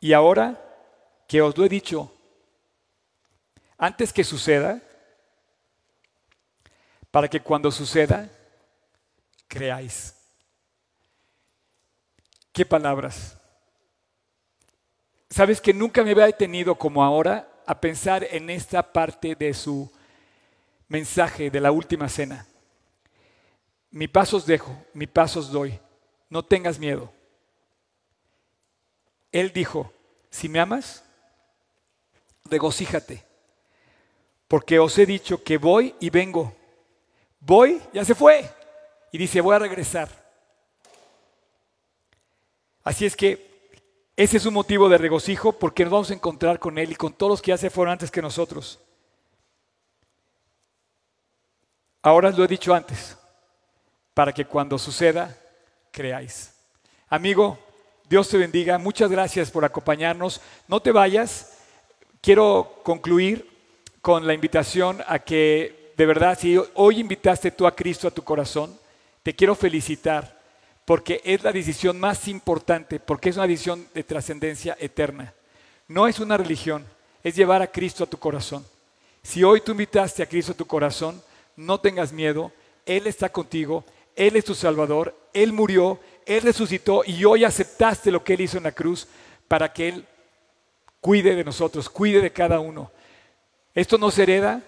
Y 0.00 0.14
ahora 0.14 0.58
que 1.28 1.42
os 1.42 1.54
lo 1.58 1.66
he 1.66 1.68
dicho, 1.68 2.10
antes 3.76 4.10
que 4.10 4.24
suceda, 4.24 4.80
para 7.10 7.28
que 7.28 7.40
cuando 7.40 7.70
suceda, 7.70 8.26
creáis. 9.48 10.14
¿Qué 12.54 12.64
palabras? 12.64 13.36
Sabes 15.28 15.60
que 15.60 15.74
nunca 15.74 16.02
me 16.02 16.12
había 16.12 16.24
detenido 16.24 16.74
como 16.74 17.04
ahora 17.04 17.52
a 17.66 17.78
pensar 17.78 18.26
en 18.30 18.48
esta 18.48 18.94
parte 18.94 19.34
de 19.34 19.52
su 19.52 19.92
mensaje 20.88 21.50
de 21.50 21.60
la 21.60 21.70
última 21.70 22.08
cena. 22.08 22.46
Mi 23.94 24.08
paso 24.08 24.38
os 24.38 24.44
dejo, 24.44 24.76
mi 24.92 25.06
paso 25.06 25.38
os 25.38 25.52
doy. 25.52 25.78
No 26.28 26.44
tengas 26.44 26.80
miedo. 26.80 27.12
Él 29.30 29.52
dijo, 29.52 29.92
si 30.30 30.48
me 30.48 30.58
amas, 30.58 31.04
regocíjate, 32.46 33.24
porque 34.48 34.80
os 34.80 34.98
he 34.98 35.06
dicho 35.06 35.44
que 35.44 35.58
voy 35.58 35.94
y 36.00 36.10
vengo. 36.10 36.52
Voy, 37.38 37.80
ya 37.92 38.04
se 38.04 38.16
fue. 38.16 38.50
Y 39.12 39.18
dice, 39.18 39.40
voy 39.40 39.54
a 39.54 39.60
regresar. 39.60 40.08
Así 42.82 43.06
es 43.06 43.14
que 43.14 43.78
ese 44.16 44.38
es 44.38 44.46
un 44.46 44.54
motivo 44.54 44.88
de 44.88 44.98
regocijo 44.98 45.52
porque 45.52 45.84
nos 45.84 45.92
vamos 45.92 46.10
a 46.10 46.14
encontrar 46.14 46.58
con 46.58 46.78
Él 46.78 46.90
y 46.90 46.96
con 46.96 47.12
todos 47.12 47.30
los 47.30 47.42
que 47.42 47.50
ya 47.50 47.58
se 47.58 47.70
fueron 47.70 47.92
antes 47.92 48.10
que 48.10 48.20
nosotros. 48.20 48.80
Ahora 52.02 52.30
lo 52.30 52.42
he 52.42 52.48
dicho 52.48 52.74
antes, 52.74 53.16
para 54.14 54.32
que 54.32 54.46
cuando 54.46 54.78
suceda, 54.78 55.36
creáis. 55.90 56.54
Amigo, 57.08 57.58
Dios 58.08 58.28
te 58.28 58.38
bendiga. 58.38 58.78
Muchas 58.78 59.10
gracias 59.10 59.50
por 59.50 59.64
acompañarnos. 59.64 60.40
No 60.68 60.80
te 60.80 60.92
vayas. 60.92 61.58
Quiero 62.20 62.80
concluir 62.82 63.50
con 64.00 64.26
la 64.26 64.34
invitación 64.34 65.02
a 65.06 65.18
que 65.18 65.84
de 65.96 66.06
verdad, 66.06 66.38
si 66.38 66.58
hoy 66.74 67.00
invitaste 67.00 67.50
tú 67.52 67.66
a 67.66 67.74
Cristo 67.74 68.08
a 68.08 68.10
tu 68.10 68.22
corazón, 68.22 68.76
te 69.22 69.34
quiero 69.34 69.54
felicitar 69.54 70.42
porque 70.84 71.20
es 71.24 71.42
la 71.42 71.52
decisión 71.52 71.98
más 71.98 72.28
importante, 72.28 73.00
porque 73.00 73.30
es 73.30 73.36
una 73.36 73.46
decisión 73.46 73.86
de 73.94 74.02
trascendencia 74.02 74.76
eterna. 74.80 75.32
No 75.88 76.06
es 76.08 76.18
una 76.18 76.36
religión, 76.36 76.84
es 77.22 77.36
llevar 77.36 77.62
a 77.62 77.70
Cristo 77.70 78.04
a 78.04 78.08
tu 78.08 78.18
corazón. 78.18 78.66
Si 79.22 79.42
hoy 79.42 79.60
tú 79.60 79.72
invitaste 79.72 80.22
a 80.22 80.26
Cristo 80.26 80.52
a 80.52 80.56
tu 80.56 80.66
corazón, 80.66 81.22
no 81.56 81.80
tengas 81.80 82.12
miedo, 82.12 82.52
Él 82.84 83.06
está 83.06 83.30
contigo, 83.30 83.84
Él 84.16 84.36
es 84.36 84.44
tu 84.44 84.54
Salvador, 84.54 85.16
Él 85.32 85.52
murió, 85.52 86.00
Él 86.26 86.42
resucitó 86.42 87.02
y 87.04 87.24
hoy 87.24 87.44
aceptaste 87.44 88.10
lo 88.10 88.22
que 88.22 88.34
Él 88.34 88.42
hizo 88.42 88.58
en 88.58 88.64
la 88.64 88.72
cruz 88.72 89.06
para 89.48 89.72
que 89.72 89.88
Él 89.88 90.06
cuide 91.00 91.34
de 91.34 91.44
nosotros, 91.44 91.88
cuide 91.88 92.20
de 92.20 92.32
cada 92.32 92.60
uno. 92.60 92.90
Esto 93.74 93.98
no 93.98 94.10
se 94.10 94.22
hereda, 94.22 94.62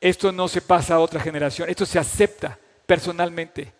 esto 0.00 0.32
no 0.32 0.48
se 0.48 0.60
pasa 0.60 0.94
a 0.94 1.00
otra 1.00 1.20
generación, 1.20 1.70
esto 1.70 1.86
se 1.86 1.98
acepta 1.98 2.58
personalmente 2.86 3.72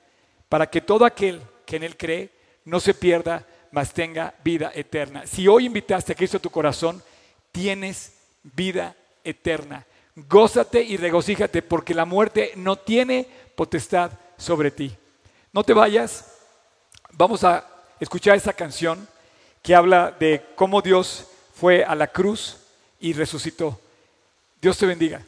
para 0.49 0.69
que 0.69 0.81
todo 0.81 1.05
aquel 1.05 1.43
que 1.67 1.77
en 1.77 1.83
Él 1.83 1.97
cree 1.97 2.31
no 2.65 2.79
se 2.79 2.95
pierda, 2.95 3.47
mas 3.73 3.93
tenga 3.93 4.35
vida 4.45 4.71
eterna. 4.75 5.27
Si 5.27 5.49
hoy 5.49 5.67
invitaste 5.67 6.13
a 6.13 6.15
Cristo 6.15 6.37
a 6.37 6.41
tu 6.41 6.51
corazón, 6.51 7.03
tienes 7.51 8.13
vida 8.43 8.95
eterna. 9.25 9.87
Gózate 10.15 10.83
y 10.83 10.97
regocíjate 10.97 11.63
porque 11.63 11.95
la 11.95 12.05
muerte 12.05 12.53
no 12.57 12.77
tiene 12.77 13.27
potestad 13.57 14.13
sobre 14.43 14.71
ti. 14.71 14.97
No 15.53 15.63
te 15.63 15.73
vayas, 15.73 16.27
vamos 17.13 17.45
a 17.45 17.67
escuchar 18.01 18.37
esta 18.37 18.53
canción 18.53 19.07
que 19.63 19.75
habla 19.75 20.11
de 20.19 20.45
cómo 20.57 20.83
Dios 20.83 21.27
fue 21.55 21.85
a 21.85 21.95
la 21.95 22.09
cruz 22.09 22.57
y 23.01 23.13
resucitó. 23.13 23.79
Dios 24.61 24.77
te 24.77 24.87
bendiga. 24.87 25.23